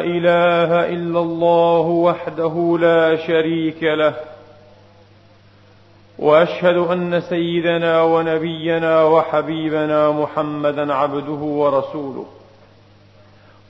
[0.00, 4.14] إله إلا الله وحده لا شريك له
[6.18, 12.26] وأشهد أن سيدنا ونبينا وحبيبنا محمدا عبده ورسوله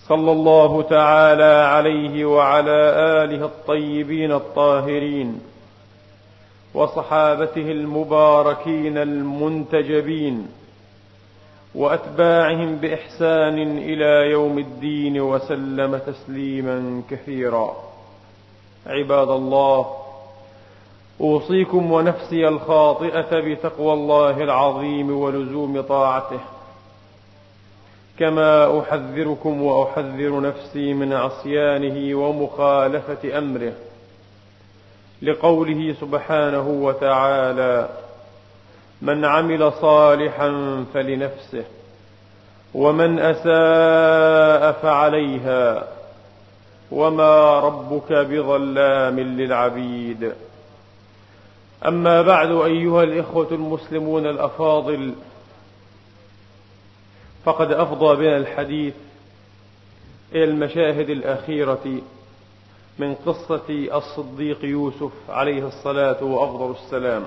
[0.09, 2.79] صلى الله تعالى عليه وعلى
[3.25, 5.41] آله الطيبين الطاهرين
[6.75, 10.47] وصحابته المباركين المنتجبين
[11.75, 17.77] وأتباعهم بإحسان إلى يوم الدين وسلم تسليما كثيرا.
[18.87, 19.87] عباد الله
[21.21, 26.41] أوصيكم ونفسي الخاطئة بتقوى الله العظيم ولزوم طاعته.
[28.19, 33.73] كما أحذركم وأحذر نفسي من عصيانه ومخالفة أمره
[35.23, 37.89] لقوله سبحانه وتعالى
[39.03, 41.65] من عمل صالحا فلنفسه
[42.75, 45.89] ومن أساء فعليها
[46.91, 50.33] وما ربك بظلام للعبيد.
[51.87, 55.15] أما بعد أيها الإخوة المسلمون الأفاضل
[57.45, 58.95] فقد أفضى بنا الحديث
[60.33, 62.01] إلى المشاهد الأخيرة
[62.99, 67.25] من قصة الصديق يوسف عليه الصلاة وأفضل السلام.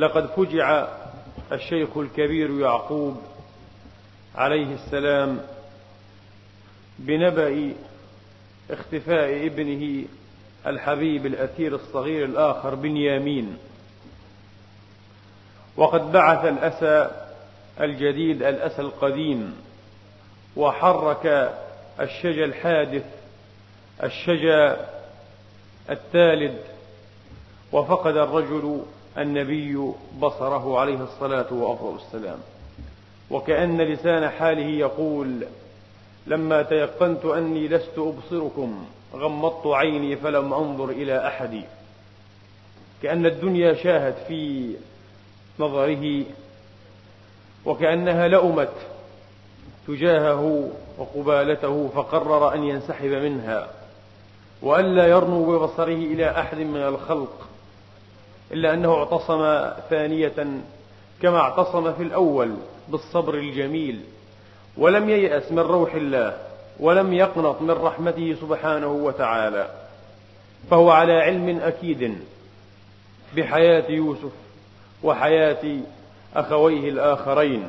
[0.00, 0.86] لقد فجع
[1.52, 3.22] الشيخ الكبير يعقوب
[4.34, 5.40] عليه السلام
[6.98, 7.72] بنبأ
[8.70, 10.04] اختفاء ابنه
[10.66, 13.58] الحبيب الأثير الصغير الآخر بنيامين.
[15.76, 17.10] وقد بعث الأسى
[17.80, 19.56] الجديد الأسى القديم
[20.56, 21.54] وحرك
[22.00, 23.04] الشجى الحادث
[24.02, 24.76] الشجى
[25.90, 26.58] الثالد
[27.72, 28.82] وفقد الرجل
[29.18, 32.38] النبي بصره عليه الصلاة وأفضل السلام.
[33.30, 35.46] وكأن لسان حاله يقول
[36.26, 38.84] لما تيقنت أني لست أبصركم
[39.14, 41.62] غمضت عيني فلم أنظر إلى أحد.
[43.02, 44.72] كأن الدنيا شاهت في
[45.58, 46.24] نظره
[47.66, 48.72] وكأنها لؤمت
[49.86, 53.68] تجاهه وقبالته فقرر أن ينسحب منها
[54.62, 57.48] وألا يرنو ببصره إلى أحد من الخلق.
[58.52, 60.62] إلا أنه اعتصم ثانية
[61.22, 62.54] كما اعتصم في الأول
[62.88, 64.00] بالصبر الجميل
[64.76, 66.36] ولم ييأس من روح الله
[66.80, 69.70] ولم يقنط من رحمته سبحانه وتعالى
[70.70, 72.18] فهو على علم أكيد
[73.36, 74.32] بحياة يوسف
[75.02, 75.80] وحياة
[76.36, 77.68] أخويه الآخرين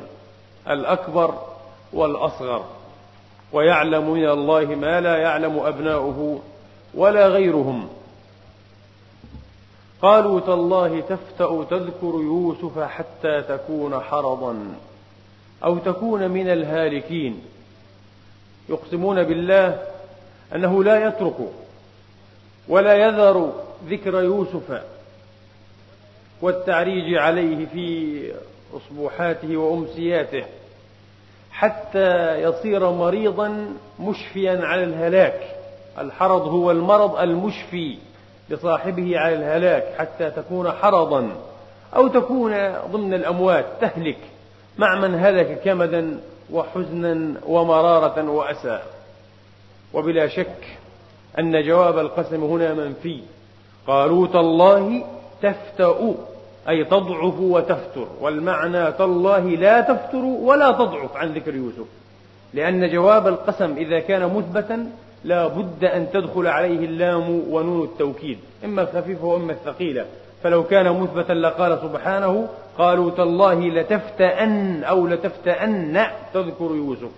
[0.70, 1.34] الأكبر
[1.92, 2.64] والأصغر
[3.52, 6.40] ويعلم من الله ما لا يعلم أبناؤه
[6.94, 7.88] ولا غيرهم.
[10.02, 14.74] قالوا تالله تفتأ تذكر يوسف حتى تكون حرضا
[15.64, 17.40] أو تكون من الهالكين.
[18.68, 19.82] يقسمون بالله
[20.54, 21.36] أنه لا يترك
[22.68, 23.52] ولا يذر
[23.88, 24.82] ذكر يوسف
[26.42, 28.32] والتعريج عليه في
[28.76, 30.44] أصبوحاته وأمسياته
[31.50, 35.56] حتى يصير مريضا مشفيا على الهلاك.
[35.98, 37.98] الحرض هو المرض المشفي.
[38.50, 41.30] لصاحبه على الهلاك حتى تكون حرضا
[41.96, 42.52] أو تكون
[42.92, 44.18] ضمن الأموات تهلك
[44.78, 46.20] مع من هلك كمدا
[46.52, 48.80] وحزنا ومرارة وأسى.
[49.92, 50.78] وبلا شك
[51.38, 53.20] أن جواب القسم هنا منفي.
[53.86, 55.04] قالوا تالله
[55.42, 56.14] تفتأ
[56.68, 61.86] أي تضعف وتفتر والمعنى تالله لا تفتر ولا تضعف عن ذكر يوسف.
[62.54, 64.90] لأن جواب القسم إذا كان مثبتا
[65.24, 70.06] لا بد أن تدخل عليه اللام ونون التوكيد إما الخفيفة وإما الثقيلة.
[70.42, 72.48] فلو كان مثبتا لقال سبحانه
[72.78, 77.10] قالوا تالله لتفتأن أو لتفتأن تذكر يوسف.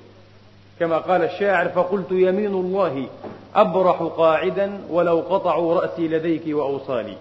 [0.80, 3.06] كما قال الشاعر فقلت يمين الله
[3.54, 7.16] أبرح قاعدا ولو قطعوا رأسي لديك وأوصالي.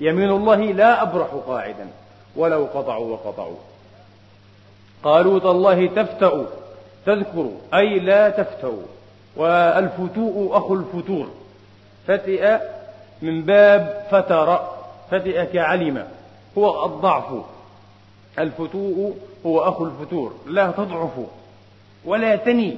[0.00, 1.86] يمين الله لا أبرح قاعدا
[2.36, 3.56] ولو قطعوا وقطعوا.
[5.02, 6.46] قالوا تالله تفتأ
[7.06, 8.72] تذكر أي لا تفتأ.
[9.36, 11.28] والفتوء أخو الفتور.
[12.06, 12.58] فتئ
[13.22, 14.60] من باب فتر.
[15.10, 16.06] فتئ كعلم.
[16.58, 17.24] هو الضعف.
[18.38, 19.16] الفتوء
[19.46, 20.32] هو أخو الفتور.
[20.46, 21.10] لا تضعف
[22.04, 22.76] ولا تني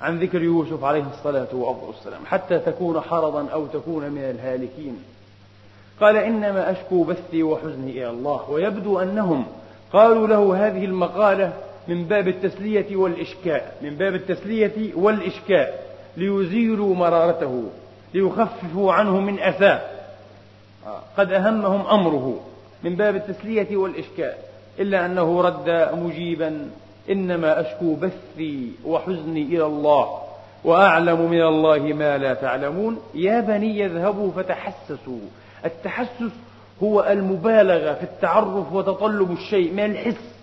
[0.00, 2.26] عن ذكر يوسف عليه الصلاة والسلام.
[2.26, 5.02] حتى تكون حرضا أو تكون من الهالكين.
[6.00, 8.50] قال إنما أشكو بثي وحزني إلى الله.
[8.50, 9.46] ويبدو أنهم
[9.92, 11.52] قالوا له هذه المقالة
[11.88, 15.86] من باب التسلية والإشكاء من باب التسلية والإشكاء
[16.16, 17.64] ليزيلوا مرارته
[18.14, 19.80] ليخففوا عنه من أساه
[21.16, 22.40] قد أهمهم أمره
[22.84, 24.38] من باب التسلية والإشكاء
[24.78, 26.70] إلا أنه رد مجيبا
[27.10, 30.18] إنما أشكو بثي وحزني إلى الله
[30.64, 32.98] وأعلم من الله ما لا تعلمون.
[33.14, 35.20] يا بني اذهبوا فتحسسوا.
[35.64, 36.32] التحسس
[36.82, 40.35] هو المبالغة في التعرف وتطلب الشيء من الحس؟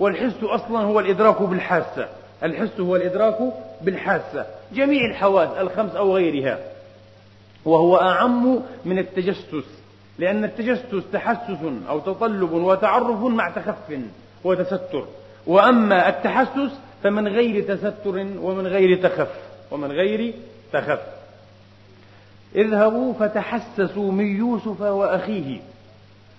[0.00, 2.08] والحس أصلا هو الإدراك بالحاسة.
[2.42, 3.38] الحس هو الإدراك
[3.82, 4.46] بالحاسة.
[4.72, 6.58] جميع الحواس الخمس أو غيرها.
[7.64, 9.80] وهو أعم من التجسس.
[10.18, 11.58] لأن التجسس تحسس
[11.88, 14.00] أو تطلب وتعرف مع تخف
[14.44, 15.04] وتستر.
[15.46, 19.34] وأما التحسس فمن غير تستر ومن غير تخف.
[19.70, 20.34] ومن غير
[20.72, 21.00] تخف.
[22.54, 25.60] اذهبوا فتحسسوا من يوسف وأخيه.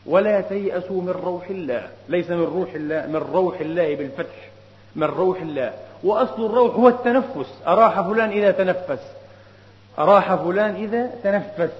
[0.05, 1.87] ولا تيأسوا من روح الله.
[2.09, 4.49] ليس من روح الله من روح الله بالفتح
[4.95, 5.73] من روح الله.
[6.03, 7.53] وأصل الروح هو التنفس.
[7.67, 9.03] أراح فلان إذا تنفس؟
[9.99, 11.73] أراح فلان إذا تنفس.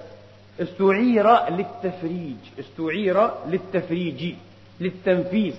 [0.60, 2.36] استعير للتفريج.
[2.60, 4.34] استعير للتفريج
[4.80, 5.54] للتنفيس.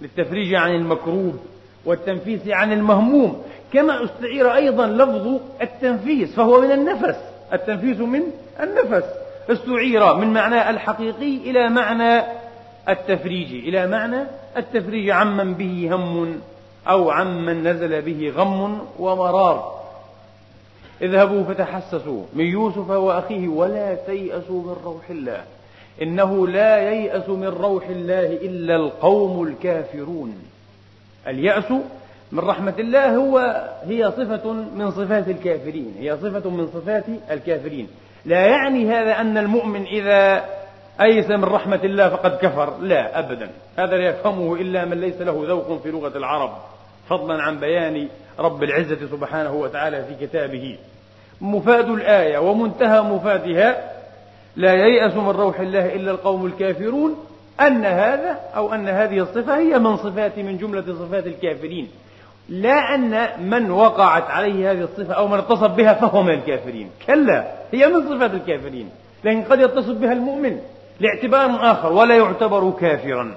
[0.00, 1.36] للتفريج عن المكروب
[1.84, 3.42] والتنفيس عن المهموم.
[3.72, 7.18] كما استعير أيضا لفظ التنفيس فهو من النفس.
[7.52, 8.22] التنفيس من
[8.60, 9.04] النفس.
[9.50, 12.22] استعير من معناه الحقيقي إلى معنى
[12.88, 14.22] التفريج إلى معنى
[14.56, 16.40] التفريج عمن به هم
[16.88, 19.82] أو عمن نزل به غم ومرار.
[21.02, 25.44] اذهبوا فتحسسوا من يوسف وأخيه ولا تيأسوا من روح الله
[26.02, 30.34] إنه لا ييأس من روح الله إلا القوم الكافرون.
[31.26, 31.72] اليأس
[32.32, 33.38] من رحمة الله هو
[33.84, 37.88] هي صفة من صفات الكافرين هي صفة من صفات الكافرين.
[38.24, 40.44] لا يعني هذا أن المؤمن إذا
[41.00, 42.78] أيس من رحمة الله فقد كفر.
[42.80, 43.50] لا أبدا.
[43.78, 46.52] هذا لا يفهمه إلا من ليس له ذوق في لغة العرب.
[47.08, 48.08] فضلا عن بيان
[48.38, 50.78] رب العزة سبحانه وتعالى في كتابه.
[51.40, 53.92] مفاد الآية ومنتهى مفادها
[54.56, 57.16] لا ييأس من روح الله إلا القوم الكافرون
[57.60, 61.88] أن هذا أو أن هذه الصفة هي من صفات من جملة صفات الكافرين.
[62.48, 66.90] لا أن من وقعت عليه هذه الصفة أو من اتصف بها فهو من الكافرين.
[67.06, 68.90] كلا هي من صفات الكافرين.
[69.24, 70.60] لكن قد يتصف بها المؤمن
[71.00, 73.34] لاعتبار آخر ولا يعتبر كافرا.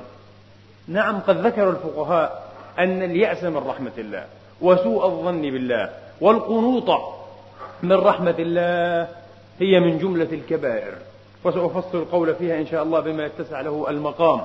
[0.88, 2.44] نعم قد ذكر الفقهاء
[2.80, 4.26] أن اليأس من رحمة الله
[4.62, 5.90] وسوء الظن بالله
[6.22, 6.90] والقنوط
[7.84, 9.08] من رحمة الله
[9.60, 10.94] هي من جملة الكبائر.
[11.44, 14.42] وسأفصل القول فيها إن شاء الله بما يتسع له المقام.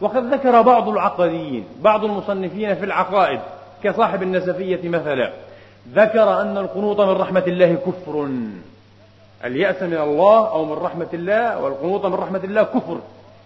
[0.00, 3.40] وقد ذكر بعض العقديين بعض المصنفين في العقائد
[3.86, 5.32] كصاحب النسفية مثلا
[5.94, 8.28] ذكر أن القنوط من رحمة الله كفر.
[9.44, 12.98] اليأس من الله أو من رحمة الله والقنوط من رحمة الله كفر.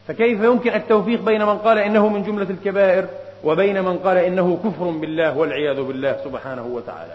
[0.09, 3.07] فكيف يمكن التوفيق بين من قال إنه من جملة الكبائر
[3.45, 7.15] وبين من قال إنه كفر بالله والعياذ بالله سبحانه وتعالى؟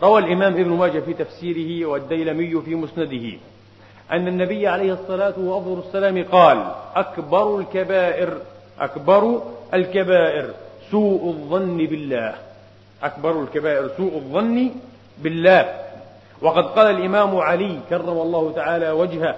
[0.00, 3.38] روى الإمام ابن ماجه في تفسيره والديلمي في مسنده
[4.12, 6.64] أن النبي عليه الصلاة والسلام قال
[6.96, 8.38] أكبر الكبائر
[8.80, 9.42] أكبر
[9.74, 10.50] الكبائر.
[10.92, 12.34] سوء الظن بالله.
[13.02, 14.70] أكبر الكبائر سوء الظن
[15.22, 15.74] بالله.
[16.42, 19.34] وقد قال الإمام علي كرم الله تعالى وجهه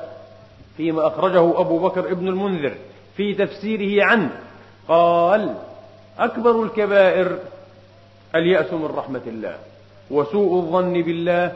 [0.77, 2.75] فيما أخرجه أبو بكر ابن المنذر
[3.17, 4.31] في تفسيره عنه.
[4.89, 5.55] قال
[6.19, 7.39] أكبر الكبائر
[8.35, 9.57] اليأس من رحمة الله
[10.11, 11.53] وسوء الظن بالله.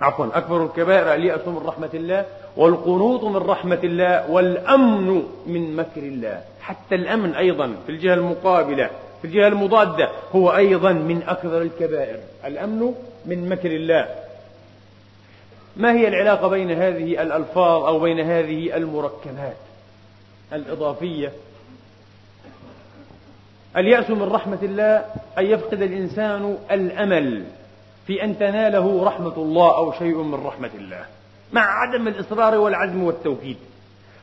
[0.00, 2.24] عفوا أكبر الكبائر اليأس من رحمة الله
[2.56, 6.40] والقنوط من رحمة الله والأمن من مكر الله.
[6.60, 8.90] حتى الأمن أيضا في الجهة المقابلة.
[9.22, 12.20] في الجهة المضادة هو أيضا من أكبر الكبائر.
[12.44, 12.94] الأمن
[13.26, 14.08] من مكر الله.
[15.76, 19.56] ما هي العلاقة بين هذه الألفاظ أو بين هذه المركبات؟
[20.52, 21.32] الإضافية.
[23.76, 25.04] اليأس من رحمة الله
[25.38, 27.44] أن يفقد الإنسان الأمل
[28.06, 31.04] في أن تناله رحمة الله أو شيء من رحمة الله
[31.52, 33.56] مع عدم الإصرار والعزم والتوكيد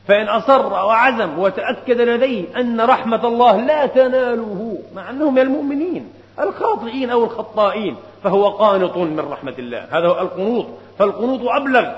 [0.08, 7.10] فإن أصر وعزم وتأكد لديه أن رحمة الله لا تناله مع أنه من المؤمنين الخاطئين
[7.10, 10.66] أو الخطائين فهو قانط من رحمة الله هذا هو القنوط
[10.98, 11.92] فالقنوط أبلغ.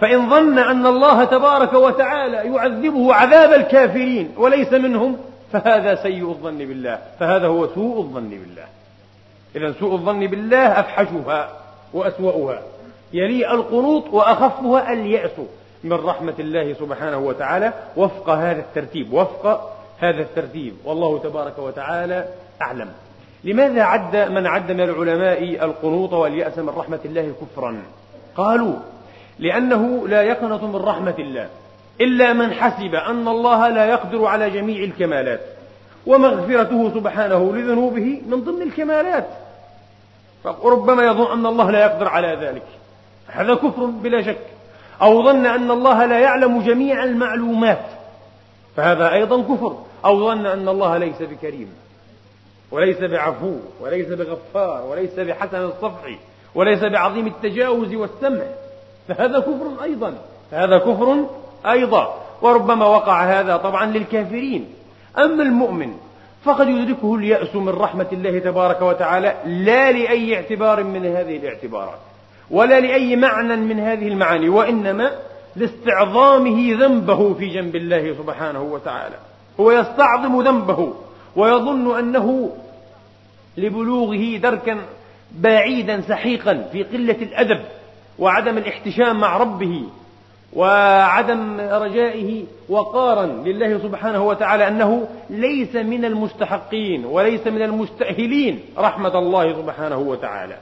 [0.00, 5.16] فإن ظن أن الله تبارك وتعالى يعذبه عذاب الكافرين وليس منهم
[5.52, 8.64] فهذا سيء الظن بالله فهذا هو سوء الظن بالله.
[9.56, 11.50] إذا سوء الظن بالله أفحشها
[11.92, 12.62] وأسوأها
[13.12, 15.30] يلي القنوط وأخفها اليأس.
[15.84, 20.74] من رحمة الله سبحانه وتعالى وفق هذا الترتيب وفق هذا الترتيب.
[20.84, 22.24] والله تبارك وتعالى
[22.62, 22.88] أعلم.
[23.44, 27.82] لماذا عد من عد من العلماء القنوط واليأس من رحمة الله كفرا؟
[28.36, 28.74] قالوا
[29.38, 31.48] لأنه لا يقنط من رحمة الله
[32.00, 35.40] إلا من حسب أن الله لا يقدر على جميع الكمالات
[36.06, 39.26] ومغفرته سبحانه لذنوبه من ضمن الكمالات.
[40.44, 42.66] فربما يظن أن الله لا يقدر على ذلك.
[43.26, 44.51] هذا كفر بلا شك.
[45.02, 47.86] أو ظن أن الله لا يعلم جميع المعلومات
[48.76, 49.76] فهذا أيضا كفر.
[50.04, 51.74] أو ظن أن الله ليس بكريم
[52.70, 56.18] وليس بعفو وليس بغفار وليس بحسن الصفح
[56.54, 58.44] وليس بعظيم التجاوز والسمع
[59.08, 60.14] فهذا كفر أيضا
[60.52, 61.24] هذا كفر
[61.66, 62.18] أيضا.
[62.42, 64.74] وربما وقع هذا طبعا للكافرين.
[65.18, 65.94] أما المؤمن
[66.44, 71.98] فقد يدركه اليأس من رحمة الله تبارك وتعالى لا لأي اعتبار من هذه الاعتبارات.
[72.50, 75.10] ولا لأي معنى من هذه المعاني وإنما
[75.56, 79.16] لاستعظامه ذنبه في جنب الله سبحانه وتعالى.
[79.60, 80.94] هو يستعظم ذنبه
[81.36, 82.50] ويظن أنه
[83.56, 84.78] لبلوغه دركا
[85.32, 87.60] بعيدا سحيقا في قلة الأدب
[88.18, 89.82] وعدم الاحتشام مع ربه
[90.52, 99.52] وعدم رجائه وقارا لله سبحانه وتعالى أنه ليس من المستحقين وليس من المستأهلين رحمة الله
[99.52, 100.56] سبحانه وتعالى.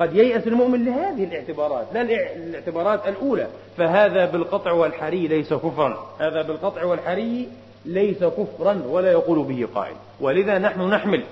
[0.00, 2.02] قد ييأس المؤمن لهذه الاعتبارات لا
[2.36, 3.46] الاعتبارات الأولى.
[3.76, 6.06] فهذا بالقطع والحري ليس كفرا.
[6.20, 7.48] هذا بالقطع والحري
[7.84, 9.94] ليس كفرا ولا يقول به قائل.
[10.20, 11.22] ولذا نحن نحمل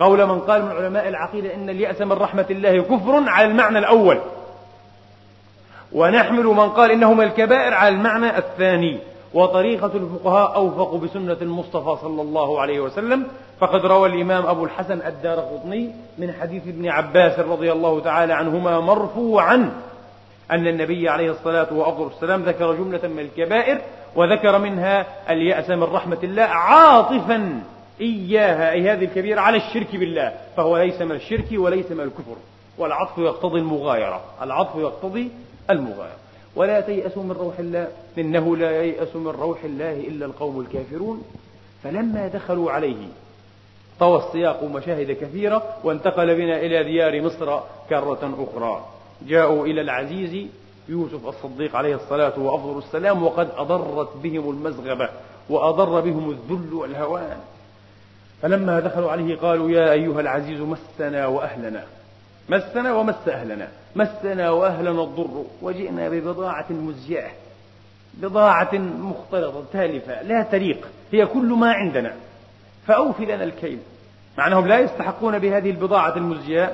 [0.00, 4.18] قول من قال من علماء العقيدة إن اليأس من رحمة الله كفر على المعنى الأول.
[5.92, 9.11] ونحمل من قال إنه من الكبائر على المعنى الثاني.
[9.34, 13.26] وطريقة الفقهاء أوفق بسنة المصطفى صلى الله عليه وسلم
[13.60, 18.80] فقد روى الإمام أبو الحسن الدار قطني من حديث ابن عباس رضي الله تعالى عنهما
[18.80, 19.72] مرفوعا
[20.50, 23.78] أن النبي عليه الصلاة والسلام ذكر جملة من الكبائر
[24.16, 27.62] وذكر منها اليأس من رحمة الله عاطفا
[28.00, 32.36] إياها أي هذه الكبيرة على الشرك بالله فهو ليس من الشرك وليس من الكفر
[32.78, 35.30] والعطف يقتضي المغايرة العطف يقتضي
[35.70, 36.21] المغايرة.
[36.56, 41.22] ولا تيأسوا من روح الله إنه لا ييأس من روح الله إلا القوم الكافرون.
[41.82, 43.06] فلما دخلوا عليه
[44.00, 48.84] طوى السياق مشاهد كثيرة وانتقل بنا إلى ديار مصر كرة أخرى.
[49.26, 50.46] جاءوا إلى العزيز
[50.88, 55.08] يوسف الصديق عليه الصلاة وأفضل السلام وقد أضرت بهم المزغبة
[55.50, 57.36] وأضر بهم الذل والهوان.
[58.42, 61.84] فلما دخلوا عليه قالوا يا أيها العزيز مسنا وأهلنا.
[62.48, 67.30] مسنا ومس أهلنا مسنا وأهلنا الضر وجئنا ببضاعة مزجاة
[68.14, 72.12] بضاعة مختلطة تالفة لا تليق هي كل ما عندنا.
[72.86, 73.78] فأوف لنا الكيل.
[74.38, 76.70] مع أنهم لا يستحقون بهذه البضاعة المزجاة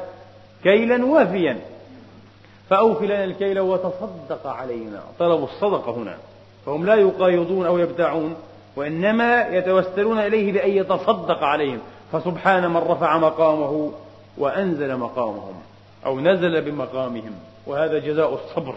[0.62, 1.58] كيلا وافيا.
[2.70, 5.02] فأوف لنا الكيل وتصدق علينا.
[5.18, 6.16] طلبوا الصدقة هنا.
[6.66, 8.36] فهم لا يقايضون أو يبتاعون
[8.76, 11.78] وإنما يتوسلون إليه بأن يتصدق عليهم.
[12.12, 13.92] فسبحان من رفع مقامه
[14.38, 15.54] وأنزل مقامهم
[16.06, 17.32] أو نزل بمقامهم
[17.66, 18.74] وهذا جزاء الصبر.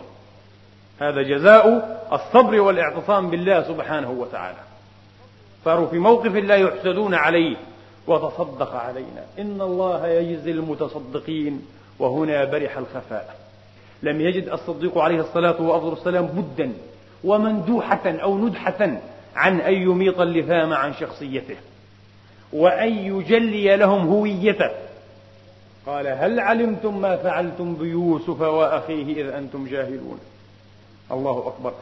[1.00, 1.68] هذا جزاء
[2.14, 4.58] الصبر والاعتصام بالله سبحانه وتعالى.
[5.66, 7.56] صاروا في موقف لا يحسدون عليه
[8.08, 9.24] وتصدق علينا.
[9.40, 11.68] إن الله يجزي المتصدقين.
[12.00, 13.36] وهنا برح الخفاء.
[14.04, 16.74] لم يجد الصديق عليه الصلاة والسلام بدا
[17.24, 18.98] ومندوحة أو ندحة
[19.36, 21.56] عن أن يميط اللثام عن شخصيته.
[22.54, 24.91] وأن يجلي لهم هويته.
[25.88, 30.20] قال هل علمتم ما فعلتم بيوسف وأخيه إذ أنتم جاهلون؟
[31.12, 31.74] الله أكبر.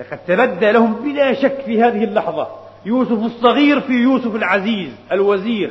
[0.00, 2.48] لقد تبدى لهم بلا شك في هذه اللحظة.
[2.86, 5.70] يوسف الصغير في يوسف العزيز الوزير.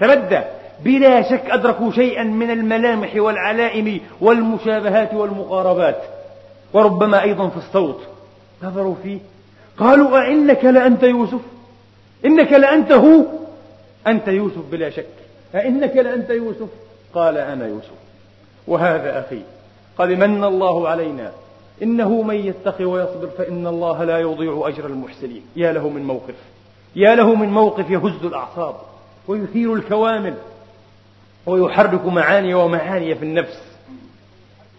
[0.00, 0.40] تبدى.
[0.84, 6.02] بلا شك أدركوا شيئا من الملامح والعلائم والمشابهات والمقاربات.
[6.72, 8.00] وربما أيضا في الصوت.
[8.62, 9.18] نظروا فيه.
[9.78, 11.40] قالوا أئنك لأنت يوسف؟
[12.24, 13.24] إنك لأنت هو؟
[14.06, 15.06] أنت يوسف بلا شك.
[15.54, 16.68] أئنك لأنت يوسف؟
[17.14, 17.90] قال أنا يوسف.
[18.66, 19.42] وهذا أخي.
[19.98, 21.32] قد من الله علينا.
[21.82, 25.42] إنه من يتقي ويصبر فإن الله لا يضيع أجر المحسنين.
[25.56, 26.34] يا له من موقف.
[26.96, 28.74] يا له من موقف يهز الأعصاب.
[29.28, 30.34] ويثير الكوامل.
[31.46, 33.62] ويحرك معاني ومعاني في النفس.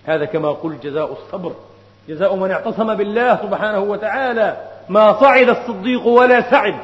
[0.06, 1.54] هذا كما قلت جزاء الصبر.
[2.10, 4.58] جزاء من اعتصم بالله سبحانه وتعالى.
[4.90, 6.80] ما صعد الصديق ولا سعد.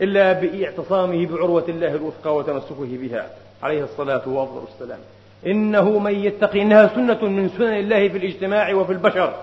[0.00, 3.30] إلا بإعتصامه بعروة الله الوثقى وتمسكه بها.
[3.66, 4.98] عليه الصلاة والسلام.
[5.46, 9.34] إنه من يتقي إنها سنة من سنن الله في الاجتماع وفي البشر.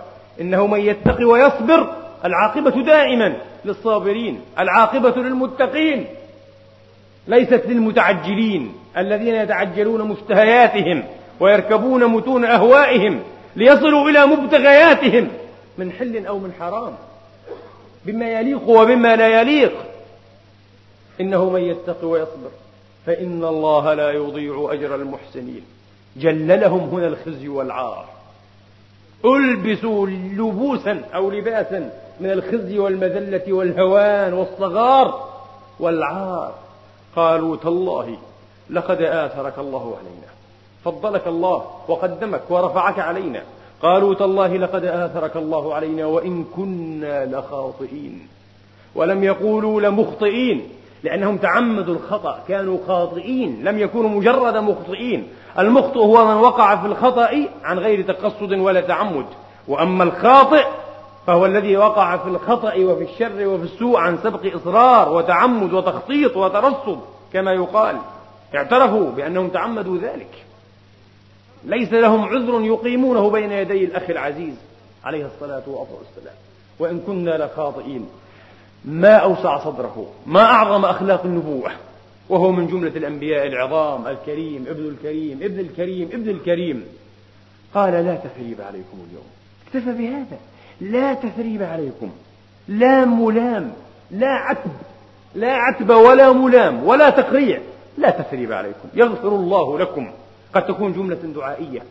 [0.42, 1.96] إنه من يتقي ويصبر.
[2.25, 4.42] العاقبة دائما للصابرين.
[4.60, 6.06] العاقبة للمتقين.
[7.27, 8.74] ليست للمتعجلين.
[8.98, 11.03] الذين يتعجلون مشتهياتهم
[11.39, 13.20] ويركبون متون أهوائهم
[13.56, 15.27] ليصلوا إلى مبتغياتهم
[15.77, 16.94] من حل أو من حرام.
[18.06, 19.74] بما يليق وبما لا يليق.
[21.22, 22.51] إنه من يتقي ويصبر.
[23.05, 25.62] فإن الله لا يضيع أجر المحسنين.
[26.17, 28.05] جللهم هنا الخزي والعار.
[29.25, 35.29] ألبسوا لبوسا أو لباسا من الخزي والمذلة والهوان والصغار
[35.79, 36.53] والعار.
[37.15, 38.17] قالوا تالله
[38.69, 40.33] لقد آثرك الله علينا.
[40.86, 43.43] فضلك الله وقدمك ورفعك علينا.
[43.81, 48.27] قالوا تالله لقد آثرك الله علينا وإن كنا لخاطئين.
[48.95, 50.69] ولم يقولوا لمخطئين.
[51.03, 55.27] لأنهم تعمدوا الخطأ كانوا خاطئين لم يكونوا مجرد مخطئين.
[55.60, 59.25] المخطئ هو من وقع في الخطأ عن غير تقصد ولا تعمد.
[59.67, 60.65] وأما الخاطئ
[61.27, 67.00] فهو الذي وقع في الخطأ وفي الشر وفي السوء عن سبق إصرار وتعمد وتخطيط وترصد
[67.33, 67.98] كما يقال.
[68.55, 70.45] اعترفوا بأنهم تعمدوا ذلك.
[71.63, 74.55] ليس لهم عذر يقيمونه بين يدي الأخ العزيز
[75.03, 76.36] عليه الصلاة والسلام.
[76.79, 78.10] وإن كنا لخاطئين.
[78.86, 81.72] ما أوسع صدره ما أعظم أخلاق النبوة
[82.30, 86.86] وهو من جملة الأنبياء العظام الكريم ابن الكريم ابن الكريم ابن الكريم.
[87.74, 89.25] قال لا تثريب عليكم اليوم.
[89.68, 90.38] اكتفى بهذا.
[90.82, 92.12] لا تثريب عليكم.
[92.68, 93.74] لا ملام.
[94.12, 94.72] لا عتب.
[95.36, 97.62] لا عتب ولا ملام ولا تقريع.
[97.98, 98.90] لا تثريب عليكم.
[98.94, 100.12] يغفر الله لكم.
[100.54, 101.82] قد تكون جملة دعائية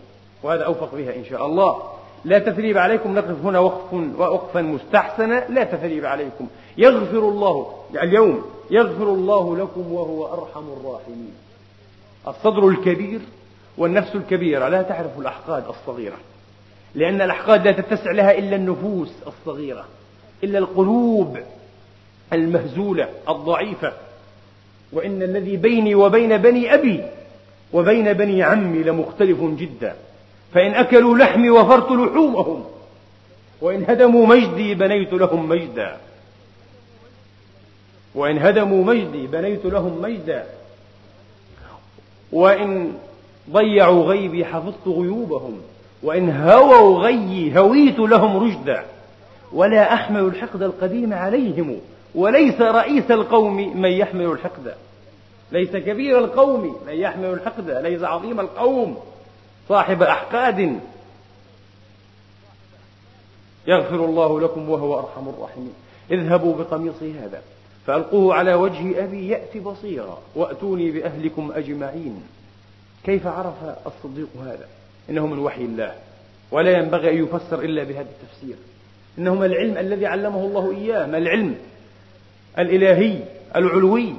[0.42, 1.82] وهذا أوفق بها إن شاء الله.
[2.24, 6.46] لا تثريب عليكم نقف هنا وقف وقفا مستحسنا لا تثريب عليكم.
[6.78, 11.34] يغفر الله اليوم يغفر الله لكم وهو أرحم الراحمين.
[12.28, 13.20] الصدر الكبير
[13.78, 16.16] والنفس الكبيرة لا تعرف الأحقاد الصغيرة
[16.94, 19.84] لأن الأحقاد لا تتسع لها إلا النفوس الصغيرة
[20.44, 21.38] إلا القلوب
[22.32, 23.92] المهزولة الضعيفة.
[24.92, 27.04] وإن الذي بيني وبين بني أبي
[27.72, 29.96] وبين بني عمي لمختلف جدا.
[30.54, 32.64] فإن أكلوا لحمي وفرت لحومهم
[33.60, 35.96] وإن هدموا مجدي بنيت لهم مجدا.
[38.14, 40.46] وإن هدموا مجدي بنيت لهم مجدا.
[42.32, 42.92] وإن
[43.50, 45.60] ضيعوا غيبي حفظت غيوبهم.
[46.02, 48.84] وإن هووا غيي هويت لهم رشدا.
[49.52, 51.80] ولا أحمل الحقد القديم عليهم.
[52.14, 54.74] وليس رئيس القوم من يحمل الحقد.
[55.52, 57.70] ليس كبير القوم من يحمل الحقد.
[57.70, 59.11] ليس عظيم القوم.
[59.68, 60.80] صاحب أحقاد.
[63.66, 65.74] يغفر الله لكم وهو أرحم الراحمين.
[66.10, 67.42] اذهبوا بقميصي هذا
[67.86, 72.22] فألقوه على وجه أبي يأتي بصيرا وأتوني بأهلكم أجمعين.
[73.04, 73.54] كيف عرف
[73.86, 74.68] الصديق هذا؟
[75.10, 75.94] إنه من وحي الله
[76.50, 78.56] ولا ينبغي أن يفسر إلا بهذا التفسير.
[79.18, 81.56] إنه ما العلم الذي علمه الله إياه ما العلم
[82.58, 83.24] الإلهي
[83.56, 84.14] العلوي.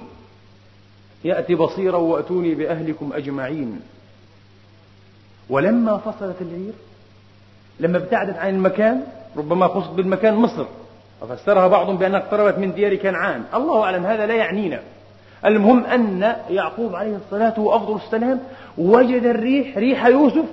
[1.23, 3.82] يأتي بصيرا وأتوني بأهلكم أجمعين.
[5.49, 6.73] ولما فصلت العير
[7.79, 9.03] لما ابتعدت عن المكان
[9.38, 10.65] ربما قصد بالمكان مصر.
[11.21, 13.43] وفسرها بعضهم بأنها اقتربت من ديار كنعان.
[13.53, 14.79] الله أعلم هذا لا يعنينا.
[15.45, 18.39] المهم أن يعقوب عليه الصلاة وأفضل السلام.
[18.77, 20.45] وجد الريح ريح يوسف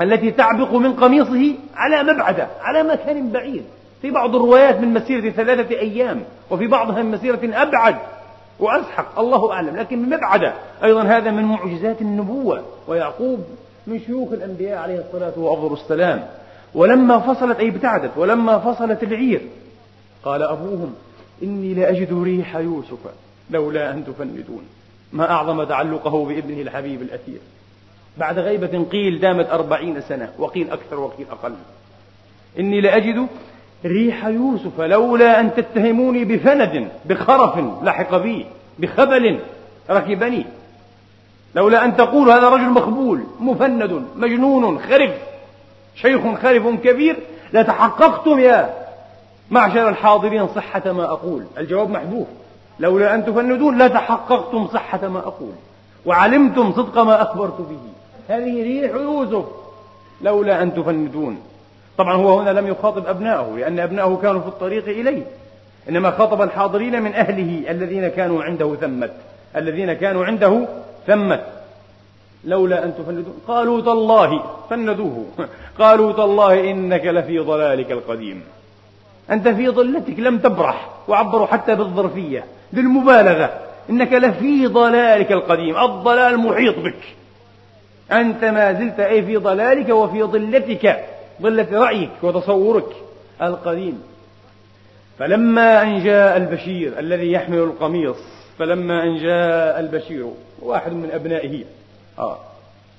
[0.00, 3.64] التي تعبق من قميصه على مبعدة على مكان بعيد.
[4.02, 7.96] في بعض الروايات من مسيرة ثلاثة أيام وفي بعضها من مسيرة أبعد.
[8.58, 9.76] وأسحق الله أعلم.
[9.76, 12.62] لكن من مبعده أيضا هذا من معجزات النبوة.
[12.88, 13.44] ويعقوب
[13.86, 16.26] من شيوخ الأنبياء عليه الصلاة وأفضل السلام
[16.74, 19.40] ولما فصلت أي ابتعدت ولما فصلت العير
[20.24, 20.94] قال أبوهم
[21.42, 22.98] إني لأجد ريح يوسف
[23.50, 24.62] لولا أن تفندون.
[25.12, 27.38] ما أعظم تعلقه بابنه الحبيب الأثير.
[28.18, 31.54] بعد غيبة قيل دامت أربعين سنة وقيل أكثر وقيل أقل.
[32.58, 33.26] إني لأجد
[33.84, 38.46] ريح يوسف لولا أن تتهموني بفند بخرف لحق بي
[38.78, 39.40] بخبل
[39.90, 40.46] ركبني.
[41.54, 45.10] لولا أن تقول هذا رجل مخبول مفند مجنون خرف
[45.94, 47.16] شيخ خرف كبير
[47.52, 48.74] لتحققتم يا
[49.50, 51.44] معشر الحاضرين صحة ما أقول.
[51.58, 52.26] الجواب محذوف.
[52.80, 55.52] لولا أن تفندون لتحققتم صحة ما أقول.
[56.06, 57.80] وعلمتم صدق ما أخبرت به.
[58.28, 59.44] هذه ريح يوسف.
[60.22, 61.38] لولا أن تفندون.
[61.98, 65.22] طبعا هو هنا لم يخاطب أبنائه لأن أبنائه كانوا في الطريق إليه.
[65.88, 69.12] إنما خاطب الحاضرين من أهله الذين كانوا عنده ثمت
[69.56, 70.68] الذين كانوا عنده
[71.06, 71.44] ثمت
[72.44, 75.26] لولا أن تفندون قالوا تالله فندوه.
[75.80, 78.42] قالوا تالله إنك لفي ضلالك القديم.
[79.30, 83.50] أنت في ضلتك لم تبرح وعبروا حتى بالظرفية للمبالغة
[83.90, 87.16] إنك لفي ضلالك القديم الضلال محيط بك.
[88.12, 91.04] أنت ما زلت أي في ضلالك وفي ضلتك.
[91.42, 92.96] ضلة رأيك وتصورك
[93.42, 94.02] القديم.
[95.18, 98.16] فلما أن جاء البشير الذي يحمل القميص
[98.58, 100.30] فلما أن جاء البشير
[100.62, 101.64] واحد من أبنائه
[102.18, 102.38] آه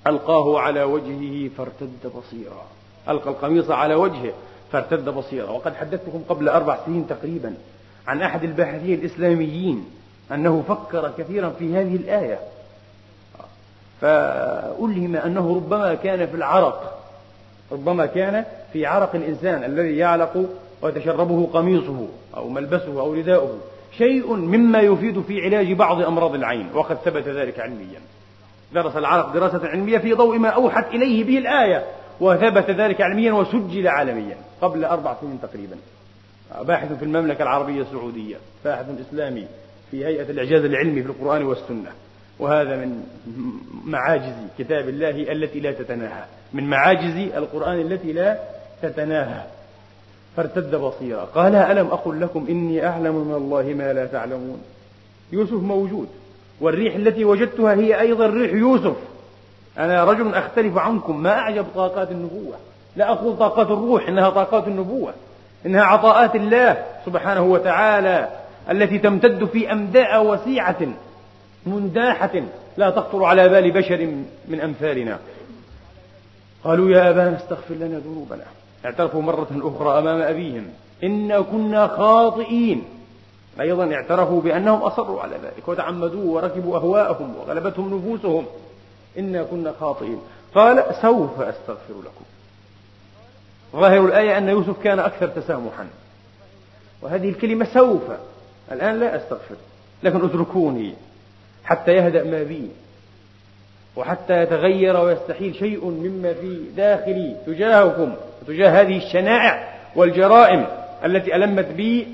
[0.08, 2.65] ألقاه على وجهه فارتد بصيرا.
[3.10, 4.34] ألقى القميص على وجهه
[4.71, 5.49] فارتد بصيرا.
[5.49, 7.54] وقد حدثتكم قبل أربع سنين تقريبا
[8.08, 9.86] عن أحد الباحثين الإسلاميين
[10.32, 12.39] أنه فكر كثيرا في هذه الآية.
[14.02, 16.99] فألهم أنه ربما كان في العرق
[17.71, 20.45] ربما كان في عرق الإنسان الذي يعلق
[20.82, 23.58] ويتشربه قميصه أو ملبسه أو رداؤه.
[23.97, 27.99] شيء مما يفيد في علاج بعض أمراض العين وقد ثبت ذلك علميا.
[28.73, 31.86] درس العرق دراسة علمية في ضوء ما أوحت إليه به الآية
[32.19, 35.75] وثبت ذلك علميا وسجل عالميا قبل أربع سنين تقريبا.
[36.62, 39.47] باحث في المملكة العربية السعودية باحث إسلامي
[39.91, 41.91] في هيئة الإعجاز العلمي في القرآن والسنة.
[42.39, 43.04] وهذا من
[43.86, 46.23] معاجز كتاب الله التي لا تتناهى.
[46.54, 48.39] من معاجز القرآن التي لا
[48.82, 49.41] تتناهى.
[50.38, 51.23] فارتد بصيرا.
[51.23, 54.62] قال ألم أقل لكم إني أعلم من الله ما لا تعلمون.
[55.32, 56.08] يوسف موجود.
[56.62, 58.95] والريح التي وجدتها هي أيضا ريح يوسف.
[59.78, 61.23] أنا رجل أختلف عنكم.
[61.23, 62.56] ما أعجب طاقات النبوة؟
[62.95, 65.13] لا أقول طاقات الروح إنها طاقات النبوة.
[65.65, 68.30] إنها عطاءات الله سبحانه وتعالى
[68.71, 70.78] التي تمتد في أمداء وسيعة.
[71.65, 72.41] منداحة
[72.78, 74.08] لا تخطر على بال بشر
[74.48, 75.19] من أمثالنا.
[76.63, 78.45] قالوا يا أبانا استغفر لنا ذنوبنا.
[78.86, 80.67] اعترفوا مرة أخرى أمام أبيهم.
[81.04, 82.84] إنا كنا خاطئين.
[83.60, 88.45] أيضا اعترفوا بأنهم أصروا على ذلك وتعمدوه وركبوا أهواءهم وغلبتهم نفوسهم.
[89.17, 90.19] إنا كنا خاطئين.
[90.56, 92.26] قال سوف أستغفر لكم.
[93.74, 95.88] ظاهر الآية أن يوسف كان أكثر تسامحا.
[97.02, 98.04] وهذه الكلمة سوف.
[98.72, 99.56] الآن لا أستغفر.
[100.04, 100.93] لكن اتركوني.
[101.63, 102.69] حتى يهدأ ما بي.
[103.95, 110.67] وحتى يتغير ويستحيل شيء مما في داخلي تجاهكم وتجاه هذه الشنائع والجرائم
[111.06, 112.08] التي ألمت بي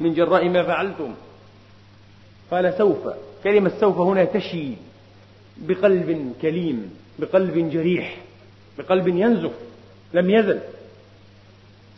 [0.00, 1.14] من جراء ما فعلتم.
[2.50, 3.08] قال سوف
[3.44, 4.72] كلمة سوف هنا تشي
[5.56, 8.16] بقلب كليم بقلب جريح
[8.78, 9.52] بقلب ينزف
[10.14, 10.60] لم يزل.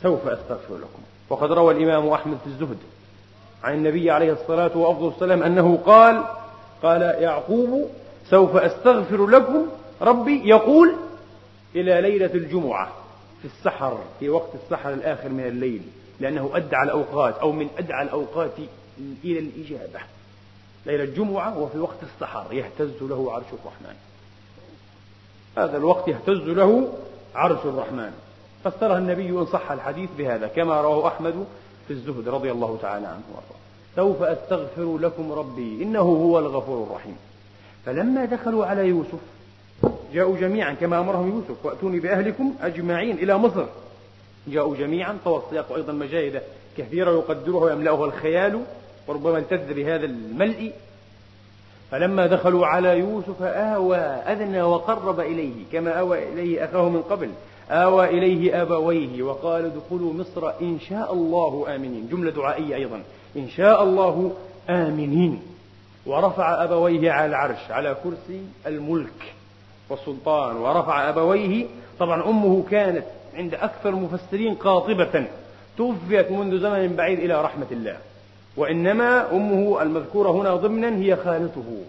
[0.02, 1.02] سوف أستغفر لكم.
[1.28, 2.78] وقد روى الإمام أحمد في الزهد
[3.62, 6.24] عن النبي عليه الصلاة وأفضل السلام أنه قال
[6.82, 7.90] قال يعقوب
[8.30, 9.66] سوف أستغفر لكم
[10.02, 10.94] ربي يقول
[11.74, 12.92] إلى ليلة الجمعة
[13.42, 15.82] في السحر في وقت السحر الآخر من الليل
[16.20, 18.52] لأنه أدعى الأوقات أو من أدعى الأوقات
[19.24, 20.00] إلى الإجابة.
[20.86, 23.96] ليلة الجمعة وفي وقت السحر يهتز له عرش الرحمن.
[25.56, 26.92] هذا الوقت يهتز له
[27.34, 28.12] عرش الرحمن.
[28.64, 31.46] فسرها النبي إن صح الحديث بهذا كما رواه أحمد
[31.88, 33.61] في الزهد رضي الله تعالى عنه وارضاه.
[33.96, 35.82] سوف أستغفر لكم ربي.
[35.82, 37.16] إنه هو الغفور الرحيم.
[37.86, 39.18] فلما دخلوا على يوسف
[40.14, 43.64] جاءوا جميعا كما أمرهم يوسف وأتوني بأهلكم أجمعين إلى مصر.
[44.46, 46.42] جاءوا جميعا طوى السياق أيضا مجاهد
[46.78, 48.60] كثيرة يقدرها ويملأها الخيال
[49.08, 50.72] وربما التذ بهذا الملء.
[51.90, 57.30] فلما دخلوا على يوسف آوى أدنى وقرب إليه كما آوى إليه أخاه من قبل.
[57.70, 62.08] آوى إليه أبويه وقال ادخلوا مصر إن شاء الله آمنين.
[62.12, 63.02] جملة دعائية أيضا.
[63.36, 64.32] إن شاء الله
[64.70, 65.42] آمنين.
[66.06, 69.34] ورفع أبويه على العرش على كرسي الملك
[69.90, 70.56] والسلطان.
[70.56, 71.66] ورفع أبويه.
[71.98, 75.24] طبعا أمه كانت عند أكثر المفسرين قاطبة.
[75.78, 77.96] توفيت منذ زمن بعيد إلى رحمة الله.
[78.56, 81.84] وإنما أمه المذكورة هنا ضمنا هي خالته.